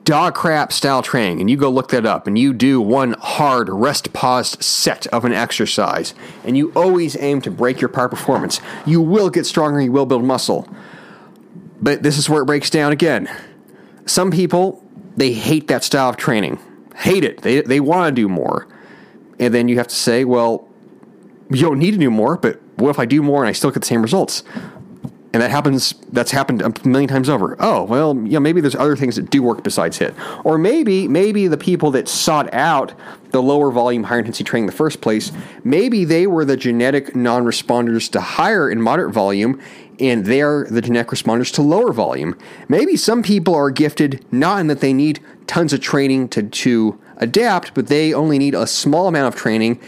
DoggCrapp 0.08 0.72
style 0.72 1.02
training 1.02 1.38
and 1.38 1.50
you 1.50 1.56
go 1.58 1.68
look 1.68 1.90
that 1.90 2.06
up 2.06 2.26
and 2.26 2.38
you 2.38 2.54
do 2.54 2.80
one 2.80 3.12
hard 3.18 3.68
rest 3.68 4.14
paused 4.14 4.62
set 4.62 5.06
of 5.08 5.26
an 5.26 5.34
exercise 5.34 6.14
and 6.44 6.56
you 6.56 6.72
always 6.74 7.14
aim 7.20 7.42
to 7.42 7.50
break 7.50 7.78
your 7.82 7.90
prior 7.90 8.08
performance, 8.08 8.58
you 8.86 9.02
will 9.02 9.28
get 9.28 9.44
stronger, 9.44 9.82
you 9.82 9.92
will 9.92 10.06
build 10.06 10.24
muscle. 10.24 10.66
But 11.82 12.02
this 12.02 12.16
is 12.16 12.26
where 12.26 12.40
it 12.40 12.46
breaks 12.46 12.70
down 12.70 12.90
again. 12.90 13.28
Some 14.06 14.30
people, 14.30 14.82
they 15.18 15.34
hate 15.34 15.68
that 15.68 15.84
style 15.84 16.08
of 16.08 16.16
training. 16.16 16.58
Hate 16.96 17.22
it. 17.22 17.42
They, 17.42 17.60
they 17.60 17.78
want 17.78 18.08
to 18.08 18.22
do 18.22 18.30
more. 18.30 18.66
And 19.38 19.52
then 19.52 19.68
you 19.68 19.76
have 19.76 19.88
to 19.88 19.94
say, 19.94 20.24
well, 20.24 20.66
you 21.50 21.60
don't 21.60 21.78
need 21.78 21.90
to 21.90 21.98
do 21.98 22.10
more, 22.10 22.38
but 22.38 22.62
what 22.76 22.88
if 22.88 22.98
I 22.98 23.04
do 23.04 23.22
more 23.22 23.42
and 23.42 23.48
I 23.50 23.52
still 23.52 23.70
get 23.70 23.80
the 23.80 23.86
same 23.86 24.00
results? 24.00 24.42
And 25.32 25.42
that 25.42 25.50
happens 25.50 25.94
that's 26.12 26.30
happened 26.30 26.62
a 26.62 26.88
million 26.88 27.08
times 27.08 27.28
over. 27.28 27.56
Oh 27.60 27.84
well 27.84 28.14
you 28.16 28.32
know 28.32 28.40
maybe 28.40 28.60
there's 28.60 28.74
other 28.74 28.96
things 28.96 29.16
that 29.16 29.30
do 29.30 29.42
work 29.42 29.62
besides 29.62 29.98
hit. 29.98 30.14
Or 30.44 30.58
maybe 30.58 31.06
maybe 31.08 31.48
the 31.48 31.58
people 31.58 31.90
that 31.92 32.08
sought 32.08 32.52
out 32.54 32.94
the 33.30 33.42
lower 33.42 33.70
volume 33.70 34.04
higher 34.04 34.20
intensity 34.20 34.44
training 34.44 34.64
in 34.64 34.70
the 34.70 34.76
first 34.76 35.00
place 35.00 35.32
maybe 35.64 36.04
they 36.04 36.26
were 36.26 36.44
the 36.44 36.56
genetic 36.56 37.14
non-responders 37.14 38.10
to 38.12 38.20
higher 38.20 38.68
and 38.68 38.82
moderate 38.82 39.12
volume 39.12 39.60
and 40.00 40.24
they're 40.24 40.64
the 40.70 40.80
genetic 40.80 41.08
responders 41.08 41.52
to 41.52 41.60
lower 41.60 41.92
volume. 41.92 42.38
Maybe 42.68 42.96
some 42.96 43.22
people 43.22 43.54
are 43.54 43.70
gifted 43.70 44.24
not 44.32 44.60
in 44.60 44.68
that 44.68 44.80
they 44.80 44.92
need 44.92 45.20
tons 45.46 45.72
of 45.72 45.80
training 45.80 46.28
to, 46.30 46.42
to 46.44 46.98
adapt 47.18 47.74
but 47.74 47.88
they 47.88 48.14
only 48.14 48.38
need 48.38 48.54
a 48.54 48.66
small 48.66 49.08
amount 49.08 49.34
of 49.34 49.38
training 49.38 49.78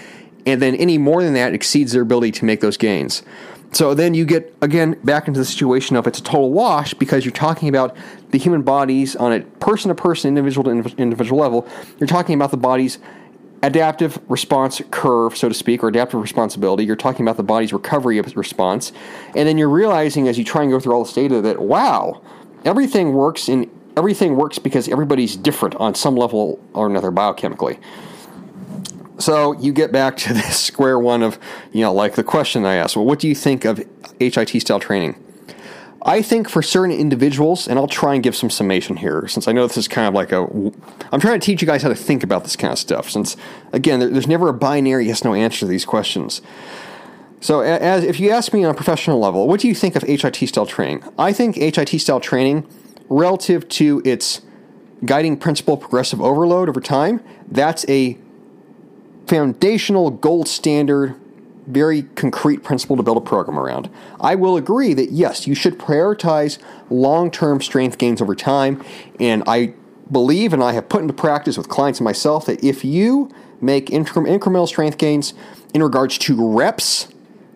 and 0.46 0.60
then 0.60 0.74
any 0.76 0.98
more 0.98 1.22
than 1.22 1.34
that 1.34 1.54
exceeds 1.54 1.92
their 1.92 2.02
ability 2.02 2.32
to 2.32 2.44
make 2.44 2.60
those 2.60 2.76
gains 2.76 3.22
so 3.72 3.94
then 3.94 4.14
you 4.14 4.24
get 4.24 4.54
again 4.62 4.98
back 5.04 5.28
into 5.28 5.38
the 5.38 5.46
situation 5.46 5.96
of 5.96 6.06
it's 6.06 6.18
a 6.18 6.22
total 6.22 6.50
wash 6.50 6.94
because 6.94 7.24
you're 7.24 7.32
talking 7.32 7.68
about 7.68 7.96
the 8.30 8.38
human 8.38 8.62
bodies 8.62 9.14
on 9.16 9.32
a 9.32 9.40
person 9.40 9.88
to 9.88 9.94
person, 9.94 10.28
individual 10.28 10.64
to 10.64 10.96
individual 10.96 11.40
level. 11.40 11.68
You're 11.98 12.08
talking 12.08 12.34
about 12.34 12.50
the 12.50 12.56
body's 12.56 12.98
adaptive 13.62 14.18
response 14.28 14.80
curve, 14.90 15.36
so 15.36 15.48
to 15.48 15.54
speak, 15.54 15.84
or 15.84 15.88
adaptive 15.88 16.20
responsibility. 16.20 16.84
You're 16.84 16.96
talking 16.96 17.24
about 17.24 17.36
the 17.36 17.42
body's 17.42 17.72
recovery 17.72 18.20
response, 18.20 18.92
and 19.36 19.48
then 19.48 19.58
you're 19.58 19.68
realizing 19.68 20.28
as 20.28 20.38
you 20.38 20.44
try 20.44 20.62
and 20.62 20.70
go 20.70 20.80
through 20.80 20.94
all 20.94 21.04
this 21.04 21.12
data 21.12 21.40
that 21.42 21.60
wow, 21.60 22.22
everything 22.64 23.12
works 23.12 23.48
in 23.48 23.70
everything 23.96 24.36
works 24.36 24.58
because 24.58 24.88
everybody's 24.88 25.36
different 25.36 25.74
on 25.76 25.94
some 25.94 26.16
level 26.16 26.58
or 26.74 26.86
another 26.86 27.10
biochemically. 27.10 27.78
So 29.20 29.52
you 29.52 29.72
get 29.72 29.92
back 29.92 30.16
to 30.18 30.32
this 30.34 30.58
square 30.58 30.98
one 30.98 31.22
of, 31.22 31.38
you 31.72 31.82
know, 31.82 31.92
like 31.92 32.14
the 32.14 32.24
question 32.24 32.64
I 32.64 32.74
asked, 32.74 32.96
well, 32.96 33.04
what 33.04 33.18
do 33.18 33.28
you 33.28 33.34
think 33.34 33.64
of 33.64 33.84
HIT 34.18 34.60
style 34.60 34.80
training? 34.80 35.22
I 36.02 36.22
think 36.22 36.48
for 36.48 36.62
certain 36.62 36.96
individuals, 36.96 37.68
and 37.68 37.78
I'll 37.78 37.86
try 37.86 38.14
and 38.14 38.22
give 38.22 38.34
some 38.34 38.48
summation 38.48 38.96
here, 38.96 39.28
since 39.28 39.46
I 39.46 39.52
know 39.52 39.66
this 39.66 39.76
is 39.76 39.86
kind 39.86 40.08
of 40.08 40.14
like 40.14 40.32
a. 40.32 40.46
I'm 41.12 41.20
trying 41.20 41.38
to 41.38 41.44
teach 41.44 41.60
you 41.60 41.68
guys 41.68 41.82
how 41.82 41.90
to 41.90 41.94
think 41.94 42.22
about 42.22 42.42
this 42.42 42.56
kind 42.56 42.72
of 42.72 42.78
stuff, 42.78 43.10
since, 43.10 43.36
again, 43.74 44.00
there's 44.00 44.26
never 44.26 44.48
a 44.48 44.54
binary 44.54 45.06
yes 45.06 45.24
no 45.24 45.34
answer 45.34 45.58
to 45.60 45.66
these 45.66 45.84
questions. 45.84 46.40
So, 47.42 47.60
as 47.60 48.02
if 48.02 48.18
you 48.18 48.30
ask 48.30 48.54
me 48.54 48.64
on 48.64 48.70
a 48.70 48.74
professional 48.74 49.18
level, 49.18 49.46
what 49.46 49.60
do 49.60 49.68
you 49.68 49.74
think 49.74 49.94
of 49.94 50.02
HIT 50.04 50.36
style 50.48 50.64
training? 50.64 51.04
I 51.18 51.34
think 51.34 51.56
HIT 51.56 52.00
style 52.00 52.20
training, 52.20 52.66
relative 53.10 53.68
to 53.68 54.00
its 54.02 54.40
guiding 55.04 55.36
principle 55.36 55.76
progressive 55.76 56.20
overload 56.22 56.70
over 56.70 56.80
time, 56.80 57.22
that's 57.46 57.86
a 57.90 58.16
foundational, 59.30 60.10
gold 60.10 60.48
standard, 60.48 61.14
very 61.68 62.02
concrete 62.02 62.64
principle 62.64 62.96
to 62.96 63.02
build 63.04 63.16
a 63.16 63.20
program 63.20 63.60
around. 63.60 63.88
I 64.18 64.34
will 64.34 64.56
agree 64.56 64.92
that 64.94 65.12
yes, 65.12 65.46
you 65.46 65.54
should 65.54 65.78
prioritize 65.78 66.58
long 66.90 67.30
term 67.30 67.60
strength 67.60 67.96
gains 67.96 68.20
over 68.20 68.34
time. 68.34 68.82
And 69.20 69.44
I 69.46 69.74
believe 70.10 70.52
and 70.52 70.64
I 70.64 70.72
have 70.72 70.88
put 70.88 71.02
into 71.02 71.14
practice 71.14 71.56
with 71.56 71.68
clients 71.68 72.00
and 72.00 72.04
myself 72.04 72.46
that 72.46 72.64
if 72.64 72.84
you 72.84 73.30
make 73.60 73.86
incremental 73.86 74.66
strength 74.66 74.98
gains 74.98 75.32
in 75.72 75.80
regards 75.80 76.18
to 76.18 76.52
reps, 76.52 77.06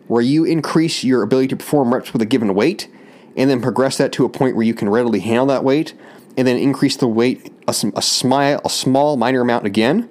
where 0.06 0.22
you 0.22 0.44
increase 0.44 1.02
your 1.02 1.22
ability 1.22 1.48
to 1.48 1.56
perform 1.56 1.92
reps 1.92 2.12
with 2.12 2.22
a 2.22 2.26
given 2.26 2.54
weight, 2.54 2.88
and 3.36 3.50
then 3.50 3.60
progress 3.60 3.98
that 3.98 4.12
to 4.12 4.24
a 4.24 4.28
point 4.28 4.54
where 4.54 4.64
you 4.64 4.74
can 4.74 4.88
readily 4.88 5.18
handle 5.18 5.46
that 5.46 5.64
weight, 5.64 5.92
and 6.36 6.46
then 6.46 6.56
increase 6.56 6.96
the 6.96 7.08
weight 7.08 7.52
a, 7.66 7.74
a, 7.96 8.02
smile, 8.02 8.60
a 8.64 8.70
small 8.70 9.16
minor 9.16 9.40
amount 9.40 9.66
again, 9.66 10.08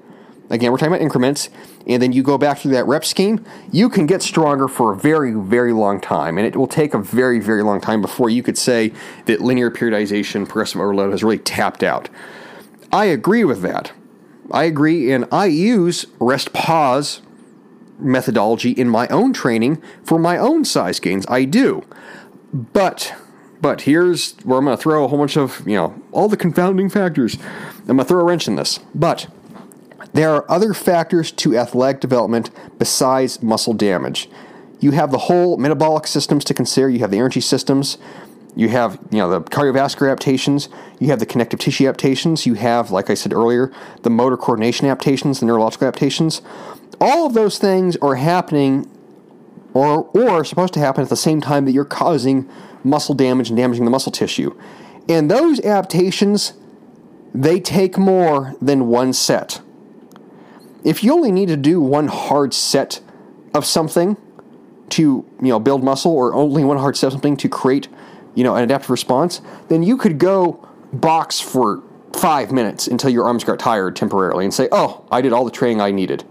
Again, 0.54 0.72
we're 0.72 0.78
talking 0.78 0.94
about 0.94 1.02
increments, 1.02 1.50
and 1.88 2.00
then 2.00 2.12
you 2.12 2.22
go 2.22 2.38
back 2.38 2.60
through 2.60 2.74
that 2.74 2.86
rep 2.86 3.04
scheme, 3.04 3.44
you 3.72 3.90
can 3.90 4.06
get 4.06 4.22
stronger 4.22 4.68
for 4.68 4.94
a 4.94 4.96
very, 4.96 5.34
very 5.34 5.74
long 5.74 6.00
time. 6.00 6.38
And 6.38 6.46
it 6.46 6.56
will 6.56 6.68
take 6.68 6.94
a 6.94 7.00
very, 7.00 7.40
very 7.40 7.64
long 7.64 7.82
time 7.82 8.04
before 8.04 8.30
you 8.30 8.44
could 8.44 8.56
say 8.56 8.94
that 9.26 9.42
linear 9.42 9.72
periodization, 9.72 10.48
progressive 10.48 10.80
overload 10.80 11.12
has 11.12 11.24
really 11.24 11.40
tapped 11.40 11.82
out. 11.82 12.08
I 12.92 13.06
agree 13.06 13.44
with 13.44 13.64
that. 13.64 13.94
I 14.52 14.66
agree, 14.66 15.12
and 15.12 15.26
I 15.32 15.48
use 15.48 16.06
rest 16.20 16.54
pause 16.54 17.24
methodology 17.98 18.74
in 18.74 18.90
my 18.90 19.08
own 19.08 19.34
training 19.34 19.82
for 20.04 20.20
my 20.20 20.38
own 20.38 20.66
size 20.66 21.00
gains. 21.00 21.26
I 21.28 21.46
do. 21.46 21.84
But 22.54 23.16
but 23.60 23.82
here's 23.82 24.34
where 24.44 24.60
I'm 24.60 24.66
going 24.66 24.76
to 24.76 24.84
throw 24.84 25.06
a 25.06 25.08
whole 25.08 25.18
bunch 25.18 25.38
of, 25.38 25.66
you 25.66 25.78
know, 25.78 26.00
all 26.12 26.28
the 26.28 26.36
confounding 26.36 26.90
factors. 26.90 27.38
I'm 27.88 27.96
going 27.96 28.00
to 28.00 28.04
throw 28.04 28.20
a 28.20 28.26
wrench 28.26 28.46
in 28.46 28.58
this. 28.58 28.82
But 28.94 29.28
there 30.14 30.32
are 30.32 30.50
other 30.50 30.74
factors 30.74 31.32
to 31.32 31.58
athletic 31.58 32.00
development 32.00 32.52
besides 32.78 33.42
muscle 33.42 33.74
damage. 33.74 34.30
You 34.80 34.92
have 34.92 35.12
the 35.12 35.18
whole 35.18 35.58
metabolic 35.58 36.08
systems 36.08 36.44
to 36.46 36.54
consider, 36.54 36.90
you 36.90 37.00
have 37.00 37.12
the 37.12 37.18
energy 37.18 37.42
systems, 37.42 37.98
you 38.56 38.70
have 38.70 39.00
you 39.10 39.18
know 39.18 39.30
the 39.30 39.42
cardiovascular 39.42 40.08
adaptations, 40.08 40.70
you 41.00 41.08
have 41.08 41.20
the 41.20 41.26
connective 41.26 41.60
tissue 41.60 41.86
adaptations, 41.86 42.46
you 42.46 42.54
have 42.54 42.92
like 42.92 43.10
I 43.10 43.16
said 43.16 43.34
earlier, 43.34 43.72
the 44.04 44.12
motor 44.12 44.38
coordination 44.38 44.86
adaptations, 44.86 45.40
the 45.40 45.48
neurological 45.48 45.88
adaptations. 45.88 46.42
All 47.02 47.26
of 47.26 47.34
those 47.34 47.58
things 47.58 47.98
are 47.98 48.16
happening 48.16 48.90
or 49.74 50.04
or 50.14 50.30
are 50.30 50.46
supposed 50.46 50.74
to 50.76 50.80
happen 50.80 51.02
at 51.02 51.10
the 51.10 51.18
same 51.18 51.42
time 51.42 51.66
that 51.66 51.72
you're 51.72 51.86
causing 51.86 52.48
muscle 52.84 53.16
damage 53.16 53.50
and 53.50 53.58
damaging 53.58 53.86
the 53.86 53.92
muscle 53.92 54.12
tissue. 54.12 54.56
And 55.10 55.32
those 55.32 55.60
adaptations 55.62 56.54
they 57.34 57.60
take 57.60 57.98
more 57.98 58.54
than 58.62 58.88
one 58.88 59.12
set 59.12 59.63
if 60.84 61.04
you 61.04 61.14
only 61.14 61.32
need 61.32 61.48
to 61.48 61.58
do 61.58 61.82
one 61.82 62.08
hard 62.08 62.54
set 62.54 63.00
of 63.54 63.66
something 63.66 64.18
to 64.90 65.26
you 65.42 65.48
know 65.48 65.60
build 65.60 65.84
muscle 65.84 66.12
or 66.12 66.34
only 66.34 66.64
one 66.64 66.78
hard 66.78 66.96
set 66.98 67.08
of 67.08 67.14
something 67.14 67.38
to 67.38 67.50
create 67.50 67.88
you 68.36 68.44
know 68.44 68.56
an 68.56 68.64
adaptive 68.64 68.90
response 68.90 69.42
then 69.70 69.84
you 69.84 69.98
could 69.98 70.18
go 70.20 70.68
box 70.92 71.40
for 71.40 71.84
five 72.14 72.52
minutes 72.52 72.88
until 72.88 73.10
your 73.10 73.26
arms 73.26 73.44
got 73.44 73.58
tired 73.60 73.96
temporarily 73.96 74.46
and 74.46 74.54
say 74.54 74.68
oh 74.72 75.06
i 75.12 75.22
did 75.22 75.34
all 75.34 75.46
the 75.46 75.52
training 75.52 75.82
i 75.82 75.92
needed. 75.92 76.24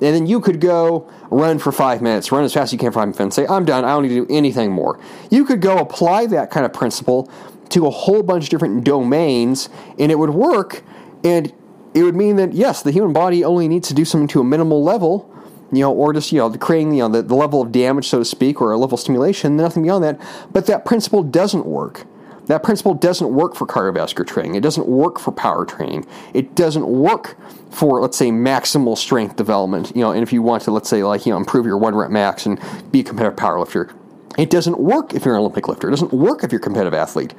And 0.00 0.14
then 0.14 0.26
you 0.26 0.40
could 0.40 0.60
go 0.60 1.08
run 1.30 1.58
for 1.58 1.72
five 1.72 2.02
minutes 2.02 2.32
run 2.32 2.44
as 2.44 2.52
fast 2.52 2.68
as 2.68 2.72
you 2.72 2.78
can 2.78 2.90
for 2.90 2.98
five 2.98 3.06
minutes 3.06 3.20
and 3.20 3.32
say 3.32 3.46
i'm 3.46 3.64
done. 3.64 3.84
I 3.84 3.90
don't 3.90 4.02
need 4.02 4.10
to 4.10 4.26
do 4.26 4.34
anything 4.34 4.72
more. 4.72 5.00
You 5.30 5.44
could 5.44 5.60
go 5.60 5.78
apply 5.78 6.26
that 6.26 6.50
kind 6.50 6.66
of 6.66 6.72
principle 6.72 7.30
to 7.70 7.86
a 7.86 7.90
whole 7.90 8.22
bunch 8.22 8.44
of 8.44 8.50
different 8.50 8.84
domains 8.84 9.68
and 9.98 10.10
it 10.10 10.18
would 10.18 10.30
work 10.30 10.82
and 11.22 11.52
it 11.94 12.02
would 12.02 12.16
mean 12.16 12.36
that 12.36 12.52
yes, 12.52 12.82
the 12.82 12.90
human 12.90 13.12
body 13.12 13.44
only 13.44 13.68
needs 13.68 13.88
to 13.88 13.94
do 13.94 14.04
something 14.04 14.28
to 14.28 14.40
a 14.40 14.44
minimal 14.44 14.82
level, 14.82 15.30
you 15.72 15.80
know, 15.80 15.92
or 15.92 16.12
just 16.12 16.32
you 16.32 16.38
know 16.38 16.50
creating 16.50 16.92
you 16.92 17.00
know 17.00 17.08
the, 17.08 17.22
the 17.22 17.34
level 17.34 17.62
of 17.62 17.72
damage, 17.72 18.08
so 18.08 18.18
to 18.18 18.24
speak, 18.24 18.60
or 18.60 18.72
a 18.72 18.76
level 18.76 18.94
of 18.94 19.00
stimulation, 19.00 19.56
nothing 19.56 19.84
beyond 19.84 20.04
that. 20.04 20.20
But 20.52 20.66
that 20.66 20.84
principle 20.84 21.22
doesn't 21.22 21.64
work. 21.64 22.04
That 22.46 22.62
principle 22.62 22.92
doesn't 22.92 23.32
work 23.32 23.54
for 23.54 23.66
cardiovascular 23.66 24.26
training. 24.26 24.54
It 24.54 24.62
doesn't 24.62 24.86
work 24.86 25.18
for 25.18 25.32
power 25.32 25.64
training. 25.64 26.06
It 26.34 26.54
doesn't 26.54 26.86
work 26.86 27.38
for, 27.70 28.02
let's 28.02 28.18
say, 28.18 28.30
maximal 28.30 28.98
strength 28.98 29.36
development. 29.36 29.92
You 29.94 30.02
know, 30.02 30.12
and 30.12 30.22
if 30.22 30.30
you 30.30 30.42
want 30.42 30.62
to, 30.64 30.70
let's 30.70 30.90
say, 30.90 31.02
like 31.02 31.24
you 31.24 31.32
know, 31.32 31.38
improve 31.38 31.64
your 31.64 31.78
one 31.78 31.94
rep 31.94 32.10
max 32.10 32.44
and 32.44 32.60
be 32.92 33.00
a 33.00 33.04
competitive 33.04 33.36
power 33.36 33.58
lifter, 33.58 33.94
it 34.36 34.50
doesn't 34.50 34.78
work 34.78 35.14
if 35.14 35.24
you're 35.24 35.34
an 35.34 35.40
Olympic 35.40 35.68
lifter. 35.68 35.88
It 35.88 35.92
doesn't 35.92 36.12
work 36.12 36.44
if 36.44 36.50
you're 36.50 36.60
a 36.60 36.62
competitive 36.62 36.94
athlete. 36.94 37.34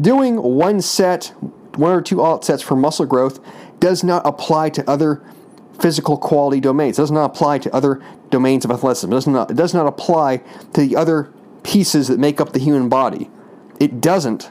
Doing 0.00 0.40
one 0.40 0.80
set, 0.80 1.32
one 1.76 1.92
or 1.92 2.00
two 2.00 2.20
alt 2.20 2.44
sets 2.44 2.62
for 2.62 2.76
muscle 2.76 3.06
growth 3.06 3.40
does 3.80 4.02
not 4.02 4.26
apply 4.26 4.70
to 4.70 4.88
other 4.88 5.22
physical 5.78 6.16
quality 6.16 6.60
domains. 6.60 6.98
It 6.98 7.02
does 7.02 7.10
not 7.10 7.26
apply 7.26 7.58
to 7.58 7.74
other 7.74 8.02
domains 8.30 8.64
of 8.64 8.70
athleticism. 8.70 9.12
It 9.12 9.16
does 9.16 9.26
not, 9.26 9.50
it 9.50 9.56
does 9.56 9.74
not 9.74 9.86
apply 9.86 10.38
to 10.72 10.80
the 10.80 10.96
other 10.96 11.32
pieces 11.62 12.08
that 12.08 12.18
make 12.18 12.40
up 12.40 12.52
the 12.52 12.58
human 12.58 12.88
body. 12.88 13.30
It 13.80 14.00
doesn't. 14.00 14.50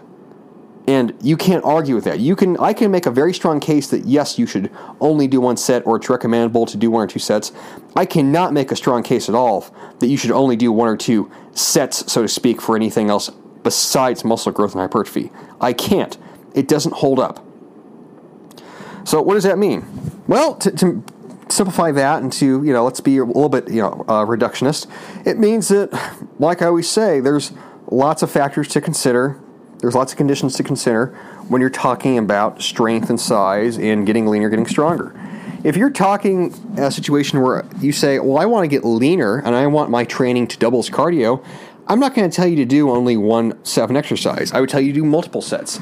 And 0.88 1.13
you 1.22 1.36
can't 1.36 1.65
argue 1.65 1.96
with 1.96 2.05
that. 2.05 2.22
You 2.22 2.38
can 2.38 2.55
I 2.57 2.72
can 2.72 2.91
make 2.91 3.05
a 3.05 3.12
very 3.12 3.34
strong 3.34 3.60
case 3.60 3.89
that 3.89 4.05
yes, 4.05 4.39
you 4.39 4.46
should 4.46 4.72
only 5.01 5.27
do 5.27 5.41
one 5.41 5.57
set 5.57 5.86
or 5.86 5.98
it's 5.98 6.10
recommendable 6.10 6.65
to 6.65 6.77
do 6.77 6.89
one 6.89 7.03
or 7.03 7.07
two 7.07 7.19
sets. 7.19 7.51
I 7.98 8.05
cannot 8.05 8.53
make 8.53 8.72
a 8.72 8.75
strong 8.77 9.03
case 9.03 9.27
at 9.27 9.36
all 9.36 9.65
that 10.00 10.07
you 10.07 10.15
should 10.15 10.31
only 10.31 10.55
do 10.55 10.72
one 10.72 10.88
or 10.88 10.96
two 10.96 11.29
sets, 11.53 12.10
so 12.10 12.22
to 12.22 12.27
speak, 12.29 12.62
for 12.62 12.77
anything 12.77 13.10
else 13.10 13.29
besides 13.63 14.24
muscle 14.24 14.53
growth 14.53 14.72
and 14.72 14.81
hypertrophy. 14.81 15.29
I 15.60 15.74
can't. 15.74 16.17
It 16.55 16.69
doesn't 16.69 16.93
hold 16.93 17.19
up. 17.19 17.46
So 19.07 19.21
what 19.21 19.35
does 19.35 19.45
that 19.45 19.57
mean? 19.57 19.85
Well, 20.27 20.55
to, 20.55 20.69
to 20.69 21.01
simplify 21.47 21.93
that 21.93 22.23
into 22.23 22.61
you 22.61 22.73
know, 22.73 22.83
let's 22.83 22.99
be 22.99 23.19
a 23.19 23.23
little 23.23 23.47
bit 23.47 23.69
you 23.69 23.81
know 23.81 24.03
uh, 24.05 24.25
reductionist. 24.25 24.85
It 25.25 25.39
means 25.39 25.69
that, 25.69 25.93
like 26.39 26.61
I 26.61 26.65
always 26.65 26.89
say, 26.89 27.21
there's 27.21 27.53
lots 27.89 28.21
of 28.21 28.29
factors 28.29 28.67
to 28.69 28.81
consider. 28.81 29.39
There's 29.77 29.95
lots 29.95 30.11
of 30.11 30.17
conditions 30.17 30.55
to 30.55 30.63
consider 30.63 31.17
when 31.47 31.61
you're 31.61 31.69
talking 31.69 32.17
about 32.17 32.61
strength 32.61 33.09
and 33.09 33.17
size 33.17 33.77
and 33.77 34.05
getting 34.05 34.27
leaner, 34.27 34.49
getting 34.49 34.67
stronger. 34.67 35.17
If 35.63 35.77
you're 35.77 35.89
talking 35.89 36.53
a 36.77 36.91
situation 36.91 37.41
where 37.41 37.65
you 37.79 37.93
say, 37.93 38.19
"Well, 38.19 38.37
I 38.37 38.45
want 38.45 38.65
to 38.65 38.67
get 38.67 38.83
leaner 38.83 39.37
and 39.37 39.55
I 39.55 39.67
want 39.67 39.89
my 39.89 40.03
training 40.03 40.47
to 40.47 40.57
double 40.57 40.79
as 40.79 40.89
cardio," 40.89 41.41
I'm 41.87 42.01
not 42.01 42.13
going 42.13 42.29
to 42.29 42.35
tell 42.35 42.47
you 42.47 42.57
to 42.57 42.65
do 42.65 42.89
only 42.89 43.15
one 43.15 43.57
an 43.77 43.95
exercise. 43.95 44.51
I 44.51 44.59
would 44.59 44.69
tell 44.69 44.81
you 44.81 44.91
to 44.91 44.99
do 44.99 45.05
multiple 45.05 45.41
sets 45.41 45.79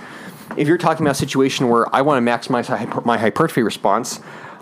if 0.58 0.68
you're 0.68 0.78
talking 0.78 1.06
about 1.06 1.16
a 1.16 1.20
situation 1.20 1.70
where 1.70 1.94
I 1.94 2.02
want 2.02 2.26
to 2.26 2.32
maximize 2.32 3.06
my 3.06 3.18
hypertrophy 3.18 3.64
response, 3.64 4.20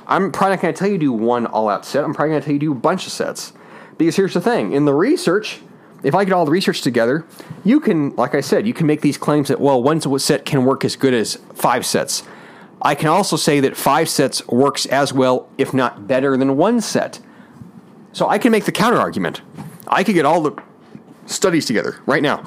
I'm 0.08 0.32
probably 0.32 0.56
not 0.56 0.62
going 0.62 0.74
to 0.74 0.78
tell 0.78 0.90
you 0.90 0.98
do 0.98 1.14
one 1.14 1.46
all 1.46 1.70
out 1.70 1.86
set. 1.86 2.04
I'm 2.04 2.14
probably 2.14 2.32
going 2.32 2.42
to 2.42 2.46
tell 2.46 2.54
you 2.54 2.60
do 2.60 2.72
a 2.72 2.76
bunch 2.76 3.06
of 3.06 3.12
sets. 3.12 3.54
Because 3.98 4.16
here's 4.16 4.34
the 4.34 4.42
thing 4.42 4.74
in 4.74 4.86
the 4.86 4.94
research, 4.94 5.62
if 6.04 6.14
I 6.14 6.26
get 6.26 6.34
all 6.34 6.46
the 6.46 6.52
research 6.52 6.82
together, 6.82 7.26
you 7.64 7.80
can, 7.80 8.16
like 8.16 8.36
I 8.36 8.42
said, 8.42 8.68
you 8.68 8.74
can 8.74 8.88
make 8.88 9.02
these 9.02 9.18
claims 9.18 9.48
that, 9.48 9.62
well, 9.62 9.82
one 9.82 10.02
set 10.20 10.46
can 10.46 10.66
work 10.66 10.84
as 10.84 10.96
good 10.96 11.14
as 11.14 11.36
five 11.54 11.86
sets. 11.86 12.24
I 12.82 12.96
can 12.96 13.08
also 13.08 13.38
say 13.38 13.62
that 13.62 13.78
five 13.78 14.10
sets 14.10 14.46
works 14.48 14.86
as 14.88 15.14
well, 15.14 15.48
if 15.58 15.74
not 15.74 16.06
better, 16.06 16.36
than 16.36 16.58
one 16.58 16.82
set. 16.82 17.22
So 18.12 18.28
I 18.28 18.38
can 18.38 18.52
make 18.52 18.66
the 18.66 18.72
counter 18.74 19.00
argument. 19.00 19.42
I 19.88 20.04
could 20.04 20.16
get 20.16 20.26
all 20.26 20.42
the 20.42 20.62
studies 21.26 21.66
together 21.66 22.02
right 22.06 22.22
now. 22.22 22.44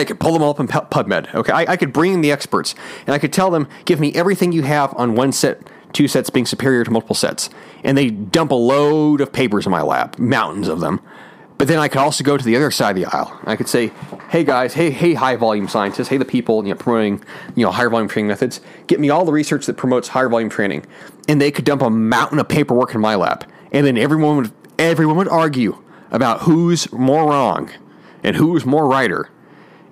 I 0.00 0.04
could 0.04 0.18
pull 0.18 0.32
them 0.32 0.42
all 0.42 0.50
up 0.50 0.60
in 0.60 0.68
PubMed. 0.68 1.34
Okay, 1.34 1.52
I, 1.52 1.72
I 1.72 1.76
could 1.76 1.92
bring 1.92 2.14
in 2.14 2.20
the 2.20 2.32
experts 2.32 2.74
and 3.06 3.14
I 3.14 3.18
could 3.18 3.32
tell 3.32 3.50
them, 3.50 3.68
give 3.84 4.00
me 4.00 4.12
everything 4.14 4.52
you 4.52 4.62
have 4.62 4.94
on 4.96 5.14
one 5.14 5.32
set, 5.32 5.60
two 5.92 6.08
sets 6.08 6.30
being 6.30 6.46
superior 6.46 6.84
to 6.84 6.90
multiple 6.90 7.14
sets. 7.14 7.50
And 7.84 7.96
they 7.96 8.10
dump 8.10 8.50
a 8.50 8.54
load 8.54 9.20
of 9.20 9.32
papers 9.32 9.66
in 9.66 9.72
my 9.72 9.82
lap, 9.82 10.18
mountains 10.18 10.68
of 10.68 10.80
them. 10.80 11.00
But 11.58 11.68
then 11.68 11.78
I 11.78 11.88
could 11.88 11.98
also 11.98 12.24
go 12.24 12.38
to 12.38 12.44
the 12.44 12.56
other 12.56 12.70
side 12.70 12.96
of 12.96 13.02
the 13.02 13.14
aisle. 13.14 13.38
I 13.44 13.54
could 13.54 13.68
say, 13.68 13.92
"Hey 14.30 14.44
guys, 14.44 14.72
hey 14.72 14.90
hey 14.90 15.12
high 15.12 15.36
volume 15.36 15.68
scientists, 15.68 16.08
hey 16.08 16.16
the 16.16 16.24
people 16.24 16.64
you 16.64 16.70
know, 16.70 16.74
promoting 16.74 17.22
you 17.54 17.66
know 17.66 17.70
higher 17.70 17.90
volume 17.90 18.08
training 18.08 18.28
methods, 18.28 18.62
get 18.86 18.98
me 18.98 19.10
all 19.10 19.26
the 19.26 19.32
research 19.32 19.66
that 19.66 19.76
promotes 19.76 20.08
higher 20.08 20.30
volume 20.30 20.48
training." 20.48 20.86
And 21.28 21.38
they 21.38 21.50
could 21.50 21.66
dump 21.66 21.82
a 21.82 21.90
mountain 21.90 22.38
of 22.38 22.48
paperwork 22.48 22.94
in 22.94 23.02
my 23.02 23.14
lap, 23.14 23.44
and 23.72 23.86
then 23.86 23.98
everyone 23.98 24.36
would 24.36 24.52
everyone 24.78 25.18
would 25.18 25.28
argue 25.28 25.76
about 26.10 26.40
who's 26.40 26.90
more 26.92 27.28
wrong 27.28 27.68
and 28.24 28.36
who's 28.36 28.64
more 28.64 28.88
righter 28.88 29.28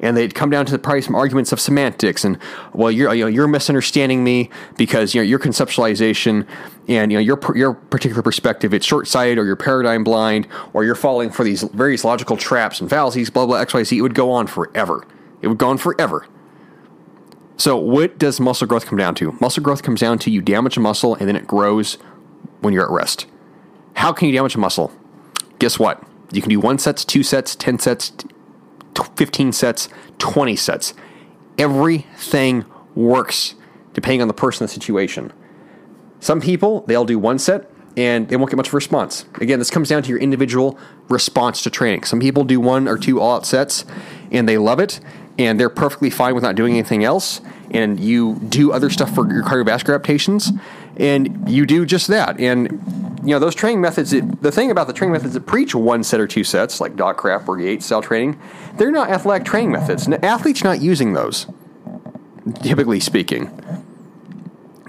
and 0.00 0.16
they'd 0.16 0.34
come 0.34 0.50
down 0.50 0.64
to 0.66 0.76
the 0.76 1.00
some 1.02 1.14
arguments 1.14 1.52
of 1.52 1.60
semantics 1.60 2.24
and 2.24 2.38
well 2.72 2.90
you're 2.90 3.12
you 3.14 3.24
know 3.24 3.28
you're 3.28 3.48
misunderstanding 3.48 4.24
me 4.24 4.48
because 4.76 5.14
you 5.14 5.20
know 5.20 5.24
your 5.24 5.38
conceptualization 5.38 6.46
and 6.88 7.12
you 7.12 7.18
know 7.18 7.22
your 7.22 7.38
your 7.54 7.74
particular 7.74 8.22
perspective 8.22 8.72
it's 8.72 8.86
short-sighted 8.86 9.38
or 9.38 9.44
you're 9.44 9.56
paradigm 9.56 10.02
blind 10.02 10.46
or 10.72 10.84
you're 10.84 10.94
falling 10.94 11.30
for 11.30 11.44
these 11.44 11.62
various 11.62 12.04
logical 12.04 12.36
traps 12.36 12.80
and 12.80 12.88
fallacies 12.88 13.30
blah 13.30 13.46
blah 13.46 13.64
xyz 13.64 13.98
it 13.98 14.02
would 14.02 14.14
go 14.14 14.30
on 14.30 14.46
forever. 14.46 15.04
It 15.42 15.48
would 15.48 15.58
go 15.58 15.68
on 15.68 15.78
forever. 15.78 16.26
So 17.56 17.76
what 17.76 18.18
does 18.18 18.38
muscle 18.38 18.66
growth 18.66 18.86
come 18.86 18.98
down 18.98 19.14
to? 19.16 19.36
Muscle 19.40 19.62
growth 19.62 19.82
comes 19.82 20.00
down 20.00 20.18
to 20.20 20.30
you 20.30 20.40
damage 20.40 20.76
a 20.76 20.80
muscle 20.80 21.16
and 21.16 21.28
then 21.28 21.34
it 21.34 21.46
grows 21.46 21.94
when 22.60 22.72
you're 22.72 22.84
at 22.84 22.90
rest. 22.90 23.26
How 23.94 24.12
can 24.12 24.28
you 24.28 24.34
damage 24.34 24.54
a 24.54 24.58
muscle? 24.58 24.92
Guess 25.58 25.78
what? 25.78 26.02
You 26.32 26.40
can 26.40 26.50
do 26.50 26.60
one 26.60 26.78
sets 26.78 27.04
two 27.04 27.22
sets 27.22 27.56
ten 27.56 27.78
sets 27.78 28.12
15 29.18 29.52
sets, 29.52 29.88
20 30.18 30.54
sets. 30.54 30.94
Everything 31.58 32.64
works 32.94 33.56
depending 33.92 34.22
on 34.22 34.28
the 34.28 34.34
person 34.34 34.62
and 34.62 34.68
the 34.68 34.72
situation. 34.72 35.32
Some 36.20 36.40
people, 36.40 36.82
they'll 36.82 37.04
do 37.04 37.18
one 37.18 37.40
set 37.40 37.68
and 37.96 38.28
they 38.28 38.36
won't 38.36 38.48
get 38.48 38.56
much 38.56 38.68
of 38.68 38.74
a 38.74 38.76
response. 38.76 39.24
Again, 39.40 39.58
this 39.58 39.70
comes 39.70 39.88
down 39.88 40.04
to 40.04 40.08
your 40.08 40.20
individual 40.20 40.78
response 41.08 41.62
to 41.62 41.70
training. 41.70 42.04
Some 42.04 42.20
people 42.20 42.44
do 42.44 42.60
one 42.60 42.86
or 42.86 42.96
two 42.96 43.20
all 43.20 43.34
out 43.34 43.44
sets 43.44 43.84
and 44.30 44.48
they 44.48 44.56
love 44.56 44.78
it 44.78 45.00
and 45.36 45.58
they're 45.58 45.68
perfectly 45.68 46.10
fine 46.10 46.34
with 46.36 46.44
not 46.44 46.54
doing 46.54 46.74
anything 46.74 47.02
else. 47.02 47.40
And 47.72 47.98
you 47.98 48.36
do 48.48 48.72
other 48.72 48.88
stuff 48.88 49.12
for 49.12 49.30
your 49.32 49.42
cardiovascular 49.42 49.94
adaptations 49.94 50.52
and 50.96 51.48
you 51.50 51.66
do 51.66 51.84
just 51.84 52.06
that. 52.06 52.38
And 52.38 53.07
you 53.22 53.30
know 53.30 53.38
those 53.38 53.54
training 53.54 53.80
methods. 53.80 54.10
The 54.10 54.52
thing 54.52 54.70
about 54.70 54.86
the 54.86 54.92
training 54.92 55.12
methods 55.12 55.34
that 55.34 55.46
preach 55.46 55.74
one 55.74 56.04
set 56.04 56.20
or 56.20 56.26
two 56.26 56.44
sets, 56.44 56.80
like 56.80 56.94
DoggCrapp 56.94 57.48
or 57.48 57.60
Yates 57.60 57.86
style 57.86 58.02
training, 58.02 58.38
they're 58.76 58.90
not 58.90 59.10
athletic 59.10 59.46
training 59.46 59.72
methods. 59.72 60.08
Athletes 60.08 60.62
not 60.62 60.80
using 60.80 61.12
those, 61.14 61.46
typically 62.62 63.00
speaking. 63.00 63.50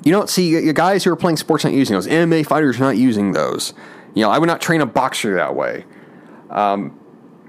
You 0.04 0.12
don't 0.12 0.30
see 0.30 0.72
guys 0.74 1.04
who 1.04 1.12
are 1.12 1.16
playing 1.16 1.38
sports 1.38 1.64
not 1.64 1.74
using 1.74 1.96
those. 1.96 2.08
MMA 2.08 2.46
fighters 2.46 2.80
not 2.80 2.98
using 2.98 3.34
those. 3.34 3.74
You 4.14 4.24
know, 4.24 4.30
I 4.30 4.38
would 4.38 4.48
not 4.48 4.62
train 4.62 4.82
a 4.82 4.86
boxer 4.86 5.36
that 5.36 5.56
way. 5.56 5.86
Um, 6.50 6.98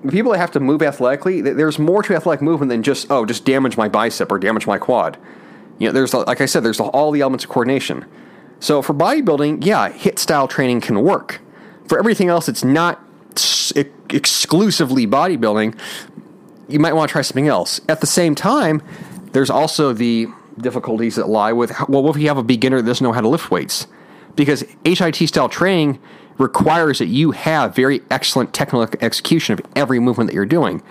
people 0.08 0.32
that 0.32 0.38
have 0.38 0.50
to 0.52 0.60
move 0.60 0.82
athletically, 0.82 1.40
there's 1.40 1.78
more 1.78 2.02
to 2.02 2.14
athletic 2.14 2.42
movement 2.42 2.70
than 2.70 2.82
just 2.82 3.10
oh, 3.10 3.24
just 3.24 3.44
damage 3.44 3.76
my 3.76 3.88
bicep 3.88 4.32
or 4.32 4.38
damage 4.38 4.66
my 4.66 4.78
quad. 4.78 5.18
You 5.78 5.88
know, 5.88 5.92
there's 5.92 6.12
like 6.14 6.40
I 6.40 6.46
said, 6.46 6.62
there's 6.62 6.80
all 6.80 7.10
the 7.12 7.20
elements 7.20 7.44
of 7.44 7.50
coordination. 7.50 8.04
So 8.60 8.82
for 8.82 8.94
bodybuilding, 8.94 9.64
yeah, 9.64 9.88
hit 9.88 10.18
style 10.18 10.46
training 10.46 10.82
can 10.82 11.02
work. 11.02 11.40
For 11.88 11.98
everything 11.98 12.28
else, 12.28 12.48
it's 12.48 12.62
not 12.62 13.00
exclusively 14.10 15.06
bodybuilding. 15.06 15.78
You 16.68 16.78
might 16.78 16.92
want 16.92 17.08
to 17.08 17.12
try 17.12 17.22
something 17.22 17.48
else. 17.48 17.80
At 17.88 18.00
the 18.00 18.06
same 18.06 18.34
time, 18.34 18.82
there's 19.32 19.50
also 19.50 19.92
the 19.92 20.28
difficulties 20.58 21.16
that 21.16 21.28
lie 21.28 21.52
with 21.52 21.72
well, 21.88 22.02
what 22.02 22.16
if 22.16 22.22
you 22.22 22.28
have 22.28 22.36
a 22.36 22.42
beginner 22.42 22.80
that 22.80 22.86
doesn't 22.86 23.02
know 23.02 23.12
how 23.12 23.22
to 23.22 23.28
lift 23.28 23.50
weights? 23.50 23.86
Because 24.36 24.64
HIT 24.84 25.16
style 25.16 25.48
training 25.48 25.98
requires 26.38 26.98
that 26.98 27.06
you 27.06 27.32
have 27.32 27.74
very 27.74 28.02
excellent 28.10 28.54
technical 28.54 28.82
execution 29.00 29.52
of 29.54 29.60
every 29.74 29.98
movement 29.98 30.28
that 30.28 30.34
you're 30.34 30.46
doing 30.46 30.82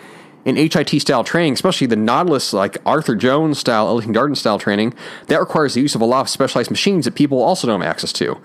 in 0.50 0.70
HIT 0.70 1.02
style 1.02 1.24
training, 1.24 1.54
especially 1.54 1.88
the 1.88 1.96
Nautilus, 1.96 2.54
like 2.54 2.78
Arthur 2.86 3.16
Jones 3.16 3.60
style, 3.60 3.88
Ellington 3.88 4.14
Darden 4.14 4.36
style 4.36 4.60
training, 4.60 4.94
that 5.28 5.40
requires 5.40 5.76
the 5.76 5.82
use 5.82 5.96
of 5.96 6.02
a 6.02 6.06
lot 6.06 6.22
of 6.22 6.30
specialized 6.30 6.72
machines 6.72 7.06
that 7.06 7.16
people 7.16 7.42
also 7.42 7.68
don't 7.68 7.82
have 7.82 7.90
access 7.90 8.12
to. 8.14 8.40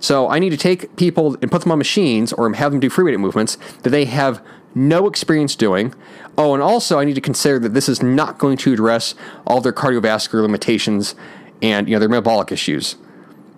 So 0.00 0.28
I 0.28 0.38
need 0.38 0.50
to 0.50 0.56
take 0.56 0.96
people 0.96 1.36
and 1.42 1.50
put 1.50 1.62
them 1.62 1.72
on 1.72 1.78
machines 1.78 2.32
or 2.32 2.52
have 2.54 2.72
them 2.72 2.80
do 2.80 2.88
free 2.88 3.04
weight 3.04 3.20
movements 3.20 3.56
that 3.82 3.90
they 3.90 4.06
have 4.06 4.42
no 4.74 5.06
experience 5.06 5.54
doing. 5.54 5.94
Oh, 6.38 6.54
and 6.54 6.62
also 6.62 6.98
I 6.98 7.04
need 7.04 7.14
to 7.14 7.20
consider 7.20 7.58
that 7.58 7.74
this 7.74 7.88
is 7.88 8.02
not 8.02 8.38
going 8.38 8.56
to 8.58 8.72
address 8.72 9.14
all 9.46 9.60
their 9.60 9.72
cardiovascular 9.72 10.42
limitations 10.42 11.14
and 11.60 11.88
you 11.88 11.94
know 11.94 12.00
their 12.00 12.08
metabolic 12.08 12.50
issues. 12.50 12.96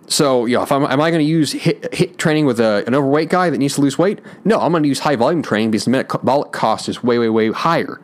So, 0.09 0.47
you 0.47 0.57
know, 0.57 0.63
if 0.63 0.73
I'm, 0.73 0.85
am 0.85 1.01
I 1.01 1.11
going 1.11 1.21
to 1.21 1.31
use 1.31 1.53
HIT, 1.53 1.95
HIT 1.95 2.19
training 2.19 2.45
with 2.45 2.61
a, 2.61 2.85
an 2.87 2.95
overweight 2.95 3.31
guy 3.31 3.51
that 3.51 3.59
needs 3.59 3.77
to 3.77 3.81
lose 3.81 3.99
weight? 3.99 4.21
No, 4.45 4.61
I'm 4.61 4.73
going 4.73 4.83
to 4.83 4.89
use 4.89 5.01
high 5.01 5.17
volume 5.17 5.43
training 5.43 5.71
because 5.71 5.85
the 5.85 5.91
metabolic 5.91 6.53
cost 6.53 6.89
is 6.89 7.03
way, 7.03 7.19
way, 7.19 7.29
way 7.29 7.51
higher. 7.51 8.01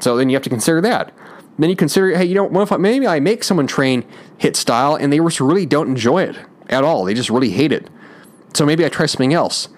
So 0.00 0.16
then 0.16 0.28
you 0.28 0.36
have 0.36 0.42
to 0.42 0.50
consider 0.50 0.80
that. 0.82 1.12
Then 1.58 1.70
you 1.70 1.76
consider, 1.76 2.16
hey, 2.16 2.24
you 2.26 2.34
know, 2.34 2.44
what 2.44 2.62
if 2.62 2.72
I, 2.72 2.76
maybe 2.76 3.06
I 3.06 3.20
make 3.20 3.44
someone 3.44 3.66
train 3.66 4.04
HIT 4.38 4.56
style 4.56 4.94
and 4.94 5.12
they 5.12 5.18
just 5.18 5.40
really 5.40 5.64
don't 5.64 5.88
enjoy 5.88 6.24
it 6.24 6.36
at 6.68 6.84
all. 6.84 7.04
They 7.04 7.14
just 7.14 7.30
really 7.30 7.50
hate 7.50 7.72
it. 7.72 7.88
So 8.52 8.66
maybe 8.66 8.84
I 8.84 8.88
try 8.88 9.06
something 9.06 9.32
else. 9.32 9.68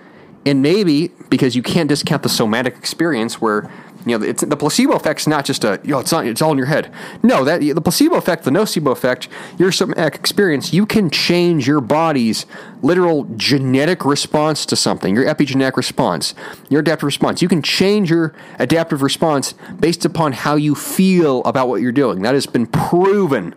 And 0.45 0.63
maybe 0.63 1.09
because 1.29 1.55
you 1.55 1.63
can't 1.63 1.89
discount 1.89 2.23
the 2.23 2.29
somatic 2.29 2.77
experience 2.77 3.41
where 3.41 3.71
you 4.09 4.19
know, 4.19 4.25
it's 4.25 4.43
the 4.43 4.57
placebo 4.57 4.95
effect's 4.95 5.27
not 5.27 5.45
just 5.45 5.65
a 5.65 5.81
you 5.83 5.91
know, 5.91 5.99
it's 5.99 6.13
not 6.13 6.27
it's 6.27 6.43
all 6.43 6.53
in 6.53 6.59
your 6.59 6.67
head. 6.67 6.93
No, 7.23 7.45
that 7.45 7.61
the 7.61 7.81
placebo 7.81 8.17
effect, 8.17 8.45
the 8.45 8.51
nocebo 8.51 8.93
effect, 8.93 9.29
your 9.59 9.73
somatic 9.73 10.15
experience, 10.15 10.73
you 10.73 10.87
can 10.87 11.11
change 11.11 11.67
your 11.67 11.81
body's 11.81 12.47
literal 12.83 13.25
genetic 13.37 14.05
response 14.05 14.65
to 14.67 14.77
something, 14.77 15.15
your 15.15 15.25
epigenetic 15.25 15.77
response, 15.77 16.35
your 16.69 16.81
adaptive 16.81 17.05
response. 17.05 17.43
You 17.43 17.49
can 17.49 17.63
change 17.63 18.11
your 18.11 18.35
adaptive 18.59 19.03
response 19.03 19.55
based 19.79 20.05
upon 20.05 20.33
how 20.33 20.57
you 20.57 20.75
feel 20.75 21.43
about 21.45 21.69
what 21.69 21.81
you're 21.81 21.93
doing. 21.93 22.23
That 22.23 22.35
has 22.35 22.47
been 22.47 22.67
proven, 22.67 23.55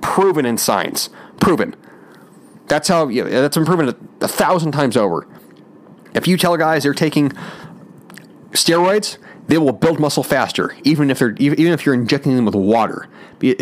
proven 0.00 0.46
in 0.46 0.58
science, 0.58 1.10
proven. 1.40 1.76
That's 2.66 2.88
how 2.88 3.08
you 3.08 3.24
know, 3.24 3.30
that's 3.30 3.56
been 3.56 3.66
proven 3.66 3.88
a, 3.88 4.24
a 4.24 4.28
thousand 4.28 4.72
times 4.72 4.96
over. 4.96 5.26
If 6.14 6.28
you 6.28 6.36
tell 6.36 6.56
guys 6.56 6.84
they're 6.84 6.94
taking 6.94 7.32
steroids, 8.52 9.18
they 9.46 9.58
will 9.58 9.72
build 9.72 10.00
muscle 10.00 10.22
faster, 10.22 10.74
even 10.84 11.10
if 11.10 11.18
they're 11.18 11.34
even 11.38 11.66
if 11.66 11.84
you're 11.84 11.94
injecting 11.94 12.36
them 12.36 12.46
with 12.46 12.54
water. 12.54 13.08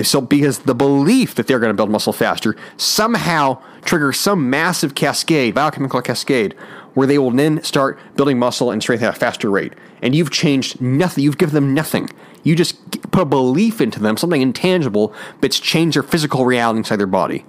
So 0.05 0.21
because 0.21 0.61
the 0.61 0.75
belief 0.75 1.35
that 1.35 1.47
they're 1.47 1.59
going 1.59 1.71
to 1.71 1.77
build 1.77 1.91
muscle 1.91 2.13
faster 2.13 2.57
somehow 2.77 3.61
triggers 3.83 4.19
some 4.19 4.49
massive 4.49 4.95
cascade, 4.95 5.55
biochemical 5.55 6.01
cascade, 6.03 6.55
where 6.95 7.07
they 7.07 7.19
will 7.19 7.31
then 7.31 7.63
start 7.65 7.99
building 8.17 8.39
muscle 8.39 8.71
and 8.71 8.81
strength 8.83 9.03
at 9.03 9.17
a 9.17 9.19
faster 9.19 9.51
rate. 9.51 9.73
And 10.03 10.15
you've 10.15 10.31
changed 10.31 10.81
nothing. 10.81 11.25
You've 11.25 11.39
given 11.39 11.55
them 11.55 11.75
nothing. 11.75 12.09
You 12.45 12.55
just 12.55 13.01
put 13.11 13.23
a 13.23 13.25
belief 13.25 13.81
into 13.81 14.01
them, 14.01 14.17
something 14.17 14.43
intangible, 14.43 15.15
that's 15.41 15.59
changed 15.59 15.97
their 15.97 16.03
physical 16.03 16.45
reality 16.45 16.79
inside 16.79 16.97
their 16.97 17.07
body. 17.07 17.45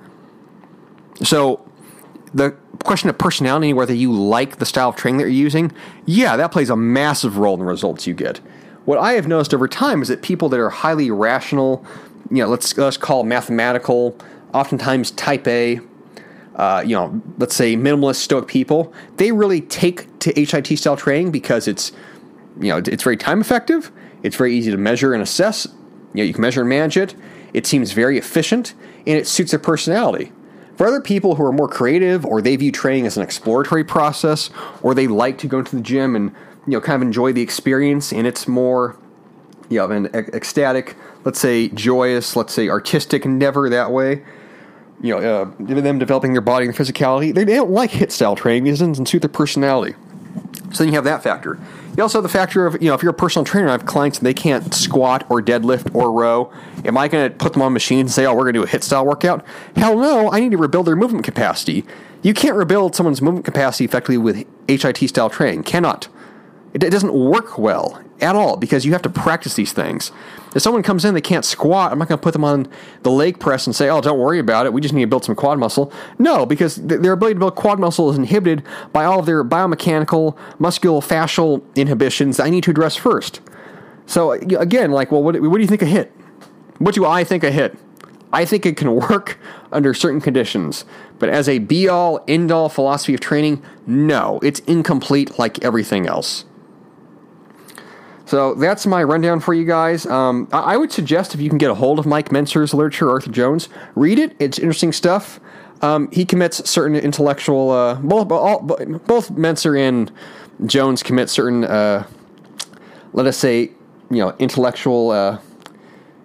So 1.24 1.68
the 2.34 2.52
question 2.84 3.10
of 3.10 3.18
personality, 3.18 3.74
whether 3.74 3.94
you 3.94 4.12
like 4.12 4.58
the 4.58 4.66
style 4.66 4.90
of 4.90 4.96
training 4.96 5.20
that 5.20 5.24
you're 5.24 5.32
using, 5.32 5.72
yeah, 6.06 6.36
that 6.36 6.52
plays 6.52 6.70
a 6.70 6.76
massive 6.76 7.38
role 7.38 7.54
in 7.54 7.60
the 7.60 7.66
results 7.66 8.08
you 8.08 8.14
get. 8.14 8.38
What 8.86 9.00
I 9.00 9.14
have 9.14 9.28
noticed 9.28 9.54
over 9.54 9.68
time 9.68 10.02
is 10.02 10.08
that 10.10 10.22
people 10.22 10.50
that 10.50 10.60
are 10.60 10.70
highly 10.70 11.10
rational, 11.12 11.86
you 12.30 12.44
know, 12.44 12.50
let's 12.50 12.78
let's 12.78 12.98
call 12.98 13.24
mathematical, 13.24 14.18
oftentimes 14.54 15.12
type 15.12 15.48
A, 15.48 15.80
uh, 16.56 16.84
you 16.86 16.96
know, 16.96 17.22
let's 17.38 17.56
say 17.56 17.76
minimalist 17.76 18.18
stoic 18.18 18.48
people, 18.48 18.94
they 19.18 19.32
really 19.32 19.62
take 19.62 20.08
to 20.20 20.34
HIT 20.34 20.78
style 20.78 20.98
training 20.98 21.32
because 21.32 21.68
it's, 21.68 21.92
you 22.60 22.70
know, 22.70 22.78
it's 22.78 23.04
very 23.04 23.18
time 23.18 23.42
effective. 23.42 23.92
It's 24.22 24.36
very 24.36 24.54
easy 24.54 24.72
to 24.72 24.78
measure 24.78 25.14
and 25.14 25.24
assess. 25.24 25.66
You 26.14 26.22
know, 26.22 26.24
you 26.24 26.34
can 26.34 26.42
measure 26.42 26.62
and 26.62 26.70
manage 26.70 26.98
it. 26.98 27.16
It 27.54 27.66
seems 27.66 27.92
very 27.92 28.18
efficient 28.18 28.74
and 29.08 29.18
it 29.18 29.28
suits 29.28 29.52
their 29.52 29.60
personality. 29.60 30.32
For 30.78 30.88
other 30.88 31.02
people 31.02 31.36
who 31.36 31.44
are 31.44 31.52
more 31.52 31.68
creative, 31.68 32.26
or 32.26 32.42
they 32.42 32.56
view 32.56 32.72
training 32.72 33.06
as 33.06 33.18
an 33.18 33.24
exploratory 33.24 33.84
process, 33.84 34.50
or 34.82 34.96
they 34.96 35.08
like 35.08 35.38
to 35.40 35.48
go 35.48 35.60
into 35.60 35.76
the 35.76 35.82
gym 35.82 36.16
and 36.16 36.32
you 36.66 36.74
know 36.74 36.82
kind 36.82 36.96
of 36.96 37.02
enjoy 37.02 37.34
the 37.34 37.42
experience, 37.42 38.12
and 38.12 38.26
it's 38.26 38.48
more 38.48 38.98
you 39.70 39.78
know 39.78 39.90
an 39.92 40.08
ecstatic, 40.08 40.96
let's 41.26 41.40
say 41.40 41.70
joyous, 41.70 42.36
let's 42.36 42.54
say 42.54 42.70
artistic 42.70 43.26
endeavor 43.26 43.70
that 43.70 43.92
way. 43.92 44.24
You 45.02 45.20
know, 45.20 45.44
uh, 45.44 45.82
them 45.82 46.00
developing 46.00 46.32
their 46.32 46.42
body 46.42 46.66
and 46.66 46.74
physicality, 46.74 47.34
they, 47.34 47.44
don't 47.44 47.72
like 47.72 47.92
HIT 47.92 48.12
style 48.12 48.38
training 48.38 48.68
it 48.68 48.78
doesn't 48.78 49.06
suit 49.06 49.22
their 49.22 49.30
personality. 49.30 49.96
So 50.72 50.84
then 50.84 50.88
you 50.88 50.94
have 50.94 51.04
that 51.04 51.22
factor. 51.22 51.60
You 51.96 52.02
also 52.02 52.18
have 52.18 52.24
the 52.24 52.30
factor 52.30 52.66
of, 52.66 52.82
you 52.82 52.88
know, 52.88 52.96
if 52.96 53.04
you're 53.04 53.12
a 53.12 53.16
personal 53.16 53.46
trainer, 53.46 53.70
I 53.70 53.74
have 53.74 53.86
clients 53.86 54.18
and 54.18 54.26
they 54.26 54.34
can't 54.34 54.74
squat 54.74 55.26
or 55.30 55.42
deadlift 55.42 55.94
or 55.94 56.12
row. 56.12 56.52
Am 56.86 56.98
I 56.98 57.08
going 57.08 57.32
to 57.32 57.38
put 57.38 57.54
them 57.54 57.62
on 57.62 57.72
machines 57.72 58.02
and 58.02 58.12
say, 58.12 58.26
oh, 58.26 58.34
we're 58.34 58.44
going 58.44 58.54
to 58.56 58.60
do 58.60 58.64
a 58.64 58.68
hit 58.68 58.84
style 58.84 59.06
workout? 59.06 59.46
Hell 59.76 59.98
no, 59.98 60.32
I 60.32 60.40
need 60.40 60.52
to 60.52 60.58
rebuild 60.58 60.88
their 60.88 60.96
movement 60.96 61.24
capacity. 61.24 61.86
You 62.24 62.34
can't 62.34 62.56
rebuild 62.56 62.96
someone's 62.96 63.22
movement 63.22 63.46
capacity 63.46 63.86
effectively 63.86 64.18
with 64.18 64.48
HIT 64.68 65.08
style 65.10 65.30
training. 65.30 65.64
Cannot. 65.64 66.08
It, 66.74 66.84
it 66.84 66.90
doesn't 66.90 67.14
work 67.14 67.60
well 67.60 68.02
at 68.24 68.36
all 68.36 68.58
because 68.58 68.86
you 68.86 68.94
have 68.94 69.02
to 69.04 69.10
practice 69.10 69.54
these 69.54 69.74
things. 69.74 70.12
If 70.56 70.62
someone 70.62 70.84
comes 70.84 71.04
in, 71.04 71.14
they 71.14 71.22
can't 71.22 71.46
squat, 71.46 71.92
I'm 71.92 72.00
not 72.00 72.08
going 72.08 72.18
to 72.18 72.24
put 72.24 72.34
them 72.34 72.44
on 72.44 72.68
the 73.02 73.12
leg 73.12 73.40
press 73.40 73.66
and 73.68 73.76
say, 73.76 73.90
oh, 73.90 74.02
don't 74.02 74.20
worry 74.20 74.40
about 74.40 74.66
it. 74.66 74.74
We 74.74 74.82
just 74.82 74.94
need 74.94 75.02
to 75.02 75.08
build 75.08 75.26
some 75.26 75.36
quad 75.36 75.60
muscle. 75.60 75.92
No, 76.20 76.46
because 76.46 76.76
th- 76.76 77.02
their 77.02 77.14
ability 77.14 77.36
to 77.36 77.40
build 77.40 77.56
quad 77.56 77.80
muscle 77.80 78.10
is 78.10 78.18
inhibited 78.18 78.64
by 78.92 79.06
all 79.06 79.20
of 79.20 79.26
their 79.26 79.44
biomechanical, 79.44 80.38
musculofascial 80.60 81.64
inhibitions 81.76 82.40
I 82.40 82.50
need 82.50 82.64
to 82.64 82.72
address 82.72 82.96
first. 82.96 83.42
So, 84.06 84.32
again, 84.32 84.92
like, 84.92 85.12
well, 85.12 85.24
what, 85.24 85.40
what 85.42 85.56
do 85.56 85.62
you 85.62 85.68
think 85.68 85.82
of 85.82 85.88
hit? 85.88 86.12
What 86.78 86.96
do 86.96 87.06
I 87.06 87.24
think 87.24 87.44
of 87.44 87.54
hit? 87.54 87.78
I 88.32 88.46
think 88.46 88.66
it 88.66 88.78
can 88.78 88.96
work 88.96 89.38
under 89.72 89.94
certain 89.94 90.20
conditions. 90.20 90.86
But 91.20 91.30
as 91.30 91.48
a 91.48 91.60
be 91.60 91.88
all, 91.88 92.24
end 92.28 92.52
all 92.52 92.68
philosophy 92.68 93.14
of 93.14 93.20
training, 93.20 93.64
no, 93.88 94.40
it's 94.44 94.60
incomplete 94.62 95.40
like 95.40 95.64
everything 95.64 96.08
else. 96.08 96.46
So 98.26 98.56
that's 98.56 98.86
my 98.86 99.04
rundown 99.04 99.40
for 99.40 99.54
you 99.54 99.66
guys. 99.66 100.06
Um, 100.06 100.48
I, 100.54 100.78
would 100.78 100.92
suggest 100.92 101.36
if 101.36 101.42
you 101.42 101.50
can 101.50 101.58
get 101.58 101.70
a 101.70 101.76
hold 101.76 102.00
of 102.00 102.06
Mike 102.06 102.30
Mentzer's 102.30 102.74
literature, 102.74 103.10
Arthur 103.10 103.32
Jones, 103.32 103.68
read 103.96 104.18
it. 104.18 104.36
It's 104.40 104.58
interesting 104.58 104.94
stuff. 104.94 105.40
Um, 105.82 106.10
he 106.12 106.24
commits 106.24 106.70
certain 106.70 106.96
intellectual, 106.96 107.72
uh, 107.72 107.96
both, 107.96 108.32
all, 108.32 108.62
both 108.62 109.30
Mentzer 109.34 109.78
and 109.78 110.10
Jones 110.66 111.04
commit 111.04 111.30
certain, 111.30 111.66
uh, 111.66 112.08
let 113.12 113.26
us 113.26 113.38
say, 113.38 113.72
you 114.10 114.18
know, 114.18 114.34
intellectual, 114.40 115.12
uh, 115.12 115.40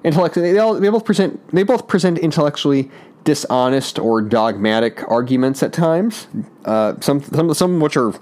intellect. 0.04 0.36
They, 0.36 0.58
all, 0.58 0.74
they 0.74 0.88
both 0.88 1.04
present. 1.04 1.40
They 1.52 1.62
both 1.62 1.88
present 1.88 2.18
intellectually 2.18 2.90
dishonest 3.24 3.98
or 3.98 4.22
dogmatic 4.22 5.02
arguments 5.08 5.62
at 5.62 5.72
times. 5.72 6.28
Uh, 6.64 6.94
some 7.00 7.22
some 7.22 7.52
some 7.54 7.80
which 7.80 7.96
are 7.96 8.12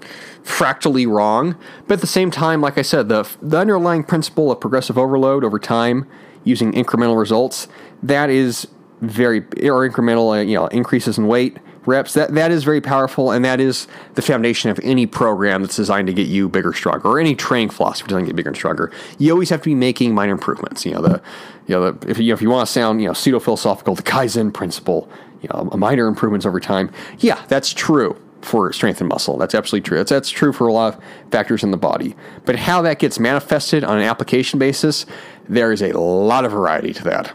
fractally 0.43 1.05
wrong, 1.05 1.55
but 1.87 1.95
at 1.95 2.01
the 2.01 2.07
same 2.07 2.31
time, 2.31 2.61
like 2.61 2.77
I 2.77 2.81
said, 2.81 3.09
the 3.09 3.27
the 3.41 3.57
underlying 3.57 4.03
principle 4.03 4.51
of 4.51 4.59
progressive 4.59 4.97
overload 4.97 5.43
over 5.43 5.59
time 5.59 6.07
using 6.43 6.71
incremental 6.71 7.19
results 7.19 7.67
that 8.01 8.29
is 8.29 8.67
very 9.01 9.39
or 9.39 9.87
incremental 9.87 10.35
uh, 10.35 10.41
you 10.41 10.55
know 10.55 10.67
increases 10.67 11.17
in 11.17 11.27
weight 11.27 11.57
reps. 11.87 12.13
That 12.13 12.33
that 12.35 12.51
is 12.51 12.63
very 12.63 12.81
powerful 12.81 13.31
and 13.31 13.43
that 13.45 13.59
is 13.59 13.87
the 14.15 14.21
foundation 14.21 14.69
of 14.69 14.79
any 14.83 15.05
program 15.05 15.61
that's 15.61 15.75
designed 15.75 16.07
to 16.07 16.13
get 16.13 16.27
you 16.27 16.49
bigger 16.49 16.73
stronger 16.73 17.07
or 17.07 17.19
any 17.19 17.35
training 17.35 17.69
philosophy 17.69 18.09
designed 18.09 18.25
to 18.25 18.31
get 18.31 18.35
bigger 18.35 18.49
and 18.49 18.57
stronger. 18.57 18.91
You 19.17 19.31
always 19.31 19.49
have 19.49 19.61
to 19.61 19.69
be 19.69 19.75
making 19.75 20.13
minor 20.13 20.33
improvements. 20.33 20.85
You 20.85 20.93
know 20.93 21.01
the 21.01 21.21
you 21.67 21.75
know 21.75 21.91
the, 21.91 22.09
if 22.09 22.19
you 22.19 22.27
know, 22.27 22.33
if 22.33 22.41
you 22.41 22.49
want 22.49 22.67
to 22.67 22.71
sound 22.71 23.01
you 23.01 23.07
know 23.07 23.13
pseudo 23.13 23.39
philosophical 23.39 23.95
the 23.95 24.03
kaizen 24.03 24.53
principle 24.53 25.09
you 25.41 25.49
know 25.53 25.63
minor 25.75 26.07
improvements 26.07 26.45
over 26.45 26.59
time 26.59 26.91
yeah 27.19 27.43
that's 27.47 27.73
true 27.73 28.19
for 28.41 28.71
strength 28.71 29.01
and 29.01 29.09
muscle. 29.09 29.35
That's 29.37 29.55
absolutely 29.55 29.87
true. 29.87 29.97
That's, 29.97 30.11
that's 30.11 30.29
true 30.29 30.53
for 30.53 30.67
a 30.67 30.73
lot 30.73 30.93
of 30.93 31.03
factors 31.31 31.63
in 31.63 31.71
the 31.71 31.77
body. 31.77 32.15
But 32.45 32.55
how 32.55 32.83
that 32.83 32.99
gets 32.99 33.19
manifested 33.19 33.83
on 33.83 33.97
an 33.97 34.03
application 34.03 34.59
basis 34.59 35.05
there 35.49 35.71
is 35.71 35.81
a 35.81 35.97
lot 35.97 36.45
of 36.45 36.51
variety 36.51 36.93
to 36.93 37.03
that. 37.05 37.33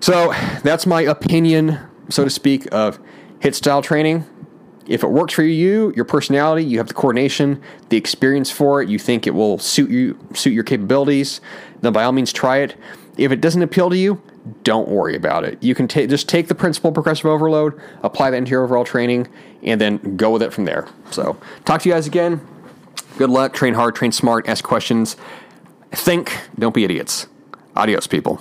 So 0.00 0.34
that's 0.62 0.86
my 0.86 1.00
opinion 1.02 1.78
so 2.08 2.24
to 2.24 2.30
speak 2.30 2.68
of 2.72 2.98
HIIT 3.40 3.54
style 3.54 3.82
training. 3.82 4.24
If 4.86 5.02
it 5.02 5.08
works 5.08 5.34
for 5.34 5.42
you, 5.42 5.92
your 5.96 6.04
personality, 6.04 6.64
you 6.64 6.78
have 6.78 6.86
the 6.86 6.94
coordination, 6.94 7.60
the 7.88 7.96
experience 7.96 8.50
for 8.50 8.80
it, 8.82 8.88
you 8.88 8.98
think 8.98 9.26
it 9.26 9.34
will 9.34 9.58
suit 9.58 9.90
you, 9.90 10.16
suit 10.32 10.52
your 10.52 10.62
capabilities, 10.62 11.40
then 11.80 11.92
by 11.92 12.04
all 12.04 12.12
means 12.12 12.32
try 12.32 12.58
it. 12.58 12.76
If 13.16 13.32
it 13.32 13.40
doesn't 13.40 13.62
appeal 13.62 13.90
to 13.90 13.96
you, 13.96 14.22
don't 14.62 14.88
worry 14.88 15.16
about 15.16 15.44
it. 15.44 15.60
You 15.62 15.74
can 15.74 15.88
ta- 15.88 16.06
just 16.06 16.28
take 16.28 16.46
the 16.46 16.54
principle 16.54 16.92
progressive 16.92 17.26
overload, 17.26 17.80
apply 18.02 18.30
that 18.30 18.36
into 18.36 18.50
your 18.50 18.62
overall 18.62 18.84
training, 18.84 19.26
and 19.62 19.80
then 19.80 20.16
go 20.16 20.30
with 20.30 20.42
it 20.42 20.52
from 20.52 20.66
there. 20.66 20.86
So, 21.10 21.36
talk 21.64 21.82
to 21.82 21.88
you 21.88 21.94
guys 21.94 22.06
again. 22.06 22.46
Good 23.18 23.30
luck. 23.30 23.54
Train 23.54 23.74
hard, 23.74 23.96
train 23.96 24.12
smart, 24.12 24.46
ask 24.48 24.62
questions. 24.62 25.16
Think, 25.90 26.38
don't 26.58 26.74
be 26.74 26.84
idiots. 26.84 27.26
Adios, 27.74 28.06
people. 28.06 28.40